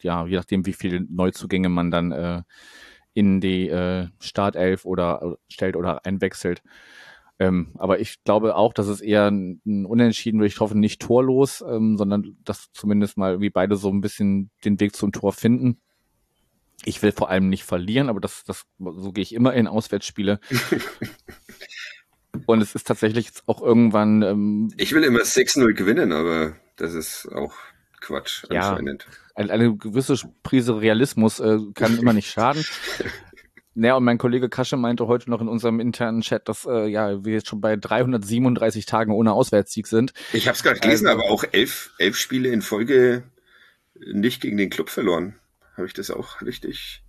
ja, 0.00 0.26
je 0.26 0.36
nachdem, 0.36 0.64
wie 0.64 0.72
viele 0.72 1.02
Neuzugänge 1.02 1.68
man 1.68 1.90
dann 1.90 2.12
äh, 2.12 2.42
in 3.12 3.40
die 3.42 3.68
äh, 3.68 4.08
Startelf 4.20 4.84
oder 4.86 5.20
äh, 5.22 5.52
stellt 5.52 5.76
oder 5.76 6.06
einwechselt. 6.06 6.62
Ähm, 7.40 7.68
aber 7.78 8.00
ich 8.00 8.22
glaube 8.24 8.56
auch, 8.56 8.72
dass 8.72 8.88
es 8.88 9.00
eher 9.00 9.30
ein 9.30 9.60
ein 9.64 9.86
Unentschieden 9.86 10.40
wird. 10.40 10.50
Ich 10.52 10.60
hoffe 10.60 10.76
nicht 10.76 11.00
torlos, 11.00 11.62
ähm, 11.66 11.96
sondern 11.96 12.36
dass 12.44 12.72
zumindest 12.72 13.16
mal 13.16 13.40
wie 13.40 13.50
beide 13.50 13.76
so 13.76 13.90
ein 13.90 14.00
bisschen 14.00 14.50
den 14.64 14.80
Weg 14.80 14.96
zum 14.96 15.12
Tor 15.12 15.32
finden. 15.32 15.80
Ich 16.84 17.02
will 17.02 17.12
vor 17.12 17.28
allem 17.30 17.48
nicht 17.48 17.64
verlieren, 17.64 18.08
aber 18.08 18.20
das, 18.20 18.44
das, 18.44 18.64
so 18.78 19.12
gehe 19.12 19.22
ich 19.22 19.34
immer 19.34 19.52
in 19.54 19.66
Auswärtsspiele. 19.66 20.40
Und 22.46 22.60
es 22.60 22.74
ist 22.74 22.86
tatsächlich 22.86 23.26
jetzt 23.26 23.42
auch 23.46 23.62
irgendwann, 23.62 24.22
ähm, 24.22 24.72
Ich 24.76 24.92
will 24.92 25.02
immer 25.02 25.20
6-0 25.20 25.72
gewinnen, 25.74 26.12
aber 26.12 26.56
das 26.76 26.94
ist 26.94 27.26
auch 27.32 27.52
Quatsch 28.00 28.44
Ja. 28.50 28.70
anscheinend. 28.70 29.06
eine, 29.34 29.52
eine 29.52 29.76
gewisse 29.76 30.16
Prise 30.42 30.80
Realismus 30.80 31.40
äh, 31.40 31.58
kann 31.74 31.98
immer 31.98 32.12
nicht 32.12 32.30
schaden. 32.30 32.64
Naja, 33.78 33.94
und 33.94 34.02
mein 34.02 34.18
Kollege 34.18 34.48
Kasche 34.48 34.76
meinte 34.76 35.06
heute 35.06 35.30
noch 35.30 35.40
in 35.40 35.46
unserem 35.46 35.78
internen 35.78 36.20
Chat, 36.20 36.48
dass 36.48 36.66
äh, 36.66 36.86
ja, 36.88 37.24
wir 37.24 37.34
jetzt 37.34 37.46
schon 37.46 37.60
bei 37.60 37.76
337 37.76 38.86
Tagen 38.86 39.12
ohne 39.12 39.32
Auswärtssieg 39.32 39.86
sind. 39.86 40.12
Ich 40.32 40.48
habe 40.48 40.56
es 40.56 40.64
gerade 40.64 40.80
gelesen, 40.80 41.06
Also- 41.06 41.20
aber 41.20 41.30
auch 41.30 41.44
elf, 41.52 41.92
elf 41.98 42.16
Spiele 42.16 42.48
in 42.48 42.60
Folge 42.60 43.22
nicht 43.94 44.40
gegen 44.40 44.56
den 44.56 44.68
Club 44.70 44.90
verloren. 44.90 45.36
Habe 45.76 45.86
ich 45.86 45.94
das 45.94 46.10
auch 46.10 46.42
richtig? 46.42 47.04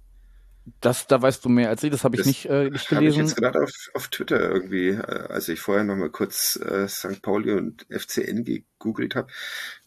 Das, 0.82 1.08
da 1.08 1.20
weißt 1.20 1.44
du 1.44 1.50
mehr 1.50 1.70
als 1.70 1.82
ich, 1.84 1.90
das 1.90 2.04
habe 2.04 2.16
ich 2.16 2.20
Das 2.20 2.28
nicht, 2.28 2.46
äh, 2.46 2.70
nicht 2.70 2.92
Habe 2.92 3.04
ich 3.06 3.16
gelesen. 3.16 3.20
jetzt 3.22 3.36
gerade 3.38 3.64
auf, 3.64 3.72
auf 3.96 4.08
Twitter 4.10 4.40
irgendwie, 4.40 4.90
äh, 4.90 5.00
als 5.02 5.50
ich 5.50 5.60
vorher 5.60 5.84
noch 5.84 5.96
mal 5.96 6.12
kurz 6.12 6.56
äh, 6.64 6.88
St. 6.88 7.24
Pauli 7.24 7.54
und 7.54 7.88
FCN 7.90 8.44
gegoogelt 8.44 9.16
habe, 9.16 9.32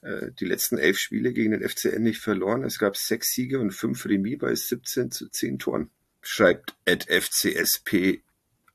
äh, 0.01 0.33
die 0.41 0.47
letzten 0.47 0.79
elf 0.79 0.99
Spiele 0.99 1.33
gegen 1.33 1.53
den 1.53 1.63
FCN 1.63 2.03
nicht 2.03 2.19
verloren. 2.21 2.65
Es 2.65 2.81
gab 2.81 2.97
sechs 2.97 3.33
Siege 3.33 3.61
und 3.61 3.71
fünf 3.71 4.05
Remis 4.07 4.39
bei 4.41 4.53
17 4.53 5.13
zu 5.13 5.29
10 5.29 5.61
Toren. 5.61 5.91
Schreibt 6.23 6.75
at 6.89 7.07
FCSP 7.09 8.23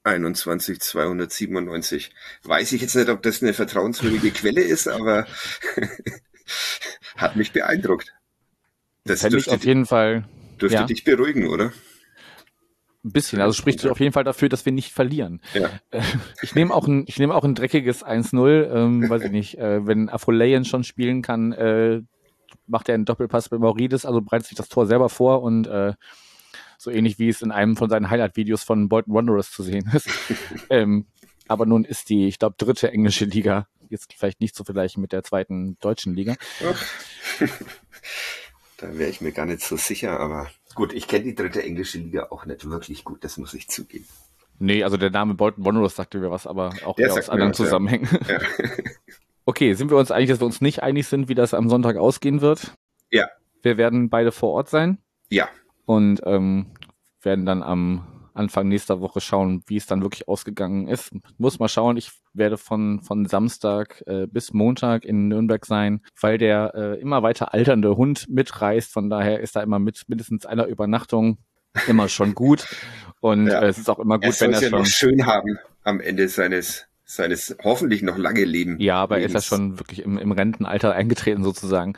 21297. 0.04 2.12
Weiß 2.44 2.72
ich 2.74 2.82
jetzt 2.82 2.96
nicht, 2.96 3.10
ob 3.10 3.24
das 3.24 3.42
eine 3.42 3.54
vertrauenswürdige 3.54 4.32
Quelle 4.32 4.62
ist, 4.62 4.88
aber 4.88 5.28
hat 7.18 7.36
mich 7.36 7.52
beeindruckt. 7.52 8.14
Das 9.04 9.22
Fände 9.22 9.38
ich 9.38 9.46
dürfte, 9.46 9.58
auf 9.58 9.66
jeden 9.66 9.86
Fall 9.86 10.28
dürfte 10.60 10.76
ja. 10.76 10.86
dich 10.86 11.04
beruhigen, 11.04 11.48
oder? 11.48 11.72
ein 13.08 13.12
bisschen. 13.12 13.42
Also 13.42 13.54
spricht 13.54 13.86
auf 13.88 14.00
jeden 14.00 14.14
Fall 14.14 14.24
dafür, 14.24 14.50
dass 14.50 14.66
wir 14.66 14.72
nicht 14.72 14.92
verlieren. 14.92 15.42
Ja. 15.54 15.70
Äh, 15.92 16.02
Ich 16.42 16.56
nehme 16.56 16.74
auch 16.74 16.88
ein, 16.88 17.06
ich 17.08 17.20
nehme 17.20 17.34
auch 17.34 17.44
ein 17.44 17.56
dreckiges 17.56 18.06
1-0, 18.06 18.72
ähm, 18.72 19.10
weiß 19.10 19.24
ich 19.24 19.32
nicht, 19.32 19.58
äh, 19.58 19.86
wenn 19.86 20.10
Afolayan 20.10 20.66
schon 20.66 20.84
spielen 20.84 21.22
kann, 21.22 21.52
äh, 21.54 22.02
macht 22.66 22.90
er 22.90 22.96
einen 22.96 23.06
Doppelpass 23.06 23.50
bei 23.50 23.58
Maurides, 23.58 24.06
also 24.06 24.22
bereitet 24.22 24.48
sich 24.48 24.58
das 24.58 24.70
Tor 24.70 24.86
selber 24.86 25.10
vor 25.10 25.42
und 25.42 25.68
äh, 25.68 25.94
so 26.78 26.92
ähnlich 26.92 27.20
wie 27.20 27.30
es 27.30 27.42
in 27.42 27.52
einem 27.52 27.76
von 27.76 27.90
seinen 27.90 28.10
Highlight-Videos 28.10 28.64
von 28.64 28.90
Bolton 28.90 29.14
Wanderers 29.14 29.52
zu 29.52 29.64
sehen 29.64 29.90
ist. 29.94 30.10
ähm, 30.70 31.08
aber 31.48 31.66
nun 31.66 31.84
ist 31.84 32.10
die, 32.10 32.28
ich 32.28 32.40
glaube, 32.40 32.56
dritte 32.58 32.92
englische 32.92 33.26
Liga 33.26 33.68
jetzt 33.90 34.14
vielleicht 34.14 34.42
nicht 34.42 34.56
zu 34.56 34.64
vergleichen 34.64 35.02
mit 35.02 35.12
der 35.12 35.24
zweiten 35.24 35.78
deutschen 35.80 36.14
Liga. 36.14 36.36
Da 38.80 38.96
wäre 38.96 39.10
ich 39.10 39.22
mir 39.22 39.32
gar 39.32 39.48
nicht 39.48 39.62
so 39.62 39.76
sicher, 39.76 40.20
aber 40.20 40.52
gut, 40.76 40.94
ich 40.94 41.08
kenne 41.08 41.24
die 41.24 41.34
dritte 41.34 41.64
englische 41.64 41.98
Liga 41.98 42.28
auch 42.30 42.46
nicht 42.46 42.70
wirklich 42.70 43.04
gut, 43.04 43.24
das 43.24 43.38
muss 43.38 43.56
ich 43.56 43.68
zugeben. 43.68 44.06
Nee, 44.60 44.84
also 44.84 44.98
der 44.98 45.10
Name 45.10 45.34
Bolton 45.34 45.66
Wanderers 45.66 45.96
sagte 45.96 46.20
mir 46.20 46.30
was, 46.30 46.46
aber 46.46 46.74
auch 46.86 46.96
Der 46.96 47.08
eher 47.08 47.14
aus 47.14 47.30
anderen 47.30 47.54
was, 47.54 47.58
ja. 47.58 47.66
Zusammenhängen. 47.66 48.08
Ja. 48.28 48.40
Okay, 49.50 49.76
sind 49.76 49.90
wir 49.90 49.98
uns 49.98 50.12
einig, 50.12 50.30
dass 50.30 50.42
wir 50.42 50.46
uns 50.46 50.60
nicht 50.60 50.84
einig 50.84 51.08
sind, 51.08 51.30
wie 51.30 51.34
das 51.34 51.54
am 51.54 51.70
Sonntag 51.70 51.96
ausgehen 51.96 52.42
wird? 52.42 52.74
Ja. 53.10 53.30
Wir 53.62 53.78
werden 53.78 54.10
beide 54.10 54.34
vor 54.34 54.52
Ort 54.52 54.70
sein 54.70 54.98
Ja, 55.30 55.48
und 55.88 56.22
ähm, 56.26 56.68
werden 57.24 57.46
dann 57.48 57.64
am 57.64 58.30
Anfang 58.36 58.68
nächster 58.68 59.02
Woche 59.02 59.20
schauen, 59.20 59.64
wie 59.66 59.78
es 59.78 59.88
dann 59.88 60.04
wirklich 60.04 60.28
ausgegangen 60.28 60.88
ist. 60.88 61.12
Muss 61.40 61.58
mal 61.58 61.70
schauen. 61.70 61.98
Ich 61.98 62.12
werde 62.34 62.58
von, 62.58 63.02
von 63.02 63.26
Samstag 63.26 64.04
äh, 64.06 64.28
bis 64.28 64.54
Montag 64.54 65.06
in 65.06 65.28
Nürnberg 65.28 65.66
sein, 65.66 66.02
weil 66.22 66.38
der 66.38 66.74
äh, 66.76 67.00
immer 67.02 67.24
weiter 67.24 67.56
alternde 67.56 67.98
Hund 67.98 68.28
mitreist. 68.30 68.92
Von 68.94 69.10
daher 69.10 69.40
ist 69.40 69.56
da 69.56 69.64
immer 69.64 69.80
mit 69.80 70.04
mindestens 70.08 70.46
einer 70.46 70.68
Übernachtung 70.68 71.40
immer 71.88 72.10
schon 72.10 72.36
gut. 72.36 72.68
Und 73.22 73.48
Ja. 73.52 73.62
äh, 73.62 73.68
es 73.70 73.80
ist 73.80 73.90
auch 73.90 73.98
immer 73.98 74.20
er 74.22 74.28
gut, 74.30 74.36
soll 74.36 74.50
wenn 74.50 74.54
es 74.56 74.62
er 74.62 74.70
ja 74.70 74.78
schon. 74.78 74.86
schön 74.86 75.26
haben 75.26 75.58
am 75.84 76.00
Ende 76.00 76.28
seines, 76.30 76.86
seines 77.10 77.56
hoffentlich 77.64 78.02
noch 78.04 78.18
lange 78.18 78.44
Leben. 78.44 78.78
Ja, 78.80 78.98
aber 78.98 79.20
er 79.20 79.26
ist 79.26 79.32
ja 79.32 79.40
Lebens. 79.40 79.46
schon 79.46 79.80
wirklich 79.80 80.04
im, 80.04 80.18
im 80.18 80.34
Rentenalter 80.34 80.94
eingetreten 80.94 81.42
sozusagen. 81.42 81.94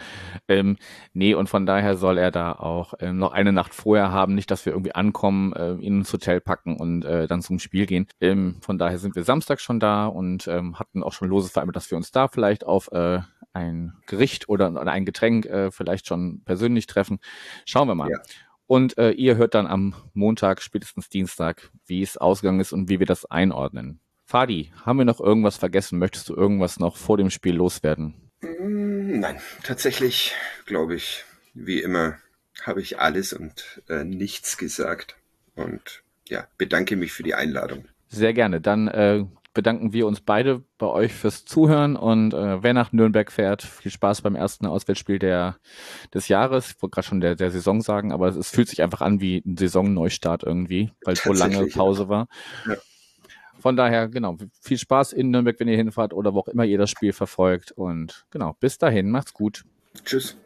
Ähm, 0.48 0.78
nee, 1.14 1.34
und 1.34 1.50
von 1.50 1.66
daher 1.66 1.98
soll 1.98 2.20
er 2.20 2.30
da 2.30 2.52
auch 2.54 2.94
ähm, 3.00 3.18
noch 3.18 3.32
eine 3.32 3.52
Nacht 3.52 3.74
vorher 3.74 4.12
haben, 4.12 4.36
nicht, 4.36 4.52
dass 4.52 4.68
wir 4.68 4.74
irgendwie 4.74 4.94
ankommen, 4.94 5.52
äh, 5.54 5.74
ihn 5.74 5.98
ins 5.98 6.14
Hotel 6.14 6.40
packen 6.40 6.78
und 6.78 7.06
äh, 7.06 7.28
dann 7.28 7.42
zum 7.42 7.58
Spiel 7.58 7.88
gehen. 7.88 8.06
Ähm, 8.22 8.58
von 8.62 8.78
daher 8.78 9.00
sind 9.00 9.16
wir 9.16 9.24
Samstag 9.24 9.60
schon 9.62 9.80
da 9.80 10.06
und 10.06 10.48
ähm, 10.48 10.78
hatten 10.78 11.02
auch 11.02 11.14
schon 11.14 11.28
lose 11.28 11.50
vereinbart, 11.50 11.76
dass 11.76 11.90
wir 11.90 11.98
uns 11.98 12.12
da 12.12 12.28
vielleicht 12.28 12.64
auf 12.64 12.92
äh, 12.92 13.22
ein 13.52 13.94
Gericht 14.06 14.48
oder, 14.48 14.70
oder 14.70 14.92
ein 14.92 15.06
Getränk 15.06 15.48
äh, 15.48 15.72
vielleicht 15.72 16.06
schon 16.06 16.44
persönlich 16.46 16.86
treffen. 16.86 17.18
Schauen 17.66 17.88
wir 17.88 17.96
mal. 17.96 18.12
Ja. 18.12 18.20
Und 18.68 19.00
äh, 19.00 19.10
ihr 19.10 19.38
hört 19.38 19.56
dann 19.56 19.66
am 19.66 19.96
Montag, 20.14 20.62
spätestens 20.62 21.10
Dienstag, 21.10 21.72
wie 21.88 22.04
es 22.04 22.16
ausgegangen 22.16 22.60
ist 22.60 22.74
und 22.74 22.90
wie 22.90 23.00
wir 23.00 23.08
das 23.08 23.26
einordnen. 23.26 24.02
Fadi, 24.30 24.72
haben 24.86 25.00
wir 25.00 25.06
noch 25.06 25.20
irgendwas 25.20 25.58
vergessen? 25.58 25.98
Möchtest 25.98 26.30
du 26.30 26.36
irgendwas 26.36 26.80
noch 26.80 26.98
vor 26.98 27.18
dem 27.18 27.32
Spiel 27.32 27.56
loswerden? 27.56 28.14
Mm, 28.42 29.20
Nein, 29.20 29.40
tatsächlich 29.64 30.36
glaube 30.68 30.94
ich, 30.94 31.26
wie 31.56 31.82
immer, 31.82 32.20
habe 32.62 32.80
ich 32.80 33.00
alles 33.00 33.34
und 33.34 33.82
äh, 33.90 34.04
nichts 34.04 34.60
gesagt. 34.60 35.16
Und 35.56 36.04
ja, 36.28 36.46
bedanke 36.60 36.96
mich 36.96 37.12
für 37.12 37.24
die 37.24 37.34
Einladung. 37.34 37.86
Sehr 38.08 38.34
gerne. 38.34 38.62
Dann 38.62 38.88
äh, 38.88 39.26
bedanken 39.56 39.94
wir 39.94 40.06
uns 40.06 40.22
beide 40.22 40.64
bei 40.78 40.86
euch 40.86 41.12
fürs 41.12 41.46
Zuhören 41.46 41.96
und 41.96 42.36
äh, 42.36 42.62
wer 42.62 42.76
nach 42.76 42.92
Nürnberg 42.92 43.32
fährt, 43.32 43.64
viel 43.64 43.92
Spaß 43.92 44.22
beim 44.22 44.36
ersten 44.36 44.68
Auswärtsspiel 44.68 45.18
der, 45.18 45.58
des 46.14 46.28
Jahres. 46.28 46.76
Ich 46.76 46.82
wollte 46.84 46.94
gerade 46.94 47.08
schon 47.08 47.20
der, 47.20 47.34
der 47.34 47.50
Saison 47.50 47.82
sagen, 47.82 48.12
aber 48.12 48.28
es, 48.28 48.36
es 48.36 48.52
fühlt 48.52 48.70
sich 48.70 48.84
einfach 48.84 49.02
an 49.02 49.22
wie 49.22 49.42
ein 49.44 49.58
Saisonneustart 49.58 50.44
irgendwie, 50.44 50.92
weil 51.04 51.16
so 51.16 51.34
lange. 51.34 51.66
Pause 51.66 52.10
war. 52.10 52.28
Ja. 52.68 52.76
Von 53.60 53.76
daher, 53.76 54.08
genau, 54.08 54.38
viel 54.62 54.78
Spaß 54.78 55.14
in 55.14 55.32
Nürnberg, 55.32 55.60
wenn 55.60 55.68
ihr 55.68 55.78
hinfahrt 55.78 56.14
oder 56.14 56.34
wo 56.34 56.40
auch 56.40 56.48
immer 56.48 56.66
ihr 56.66 56.78
das 56.78 56.90
Spiel 56.90 57.14
verfolgt. 57.14 57.72
Und 57.72 58.26
genau, 58.32 58.56
bis 58.60 58.78
dahin, 58.78 59.12
macht's 59.12 59.34
gut. 59.34 59.64
Tschüss. 60.06 60.38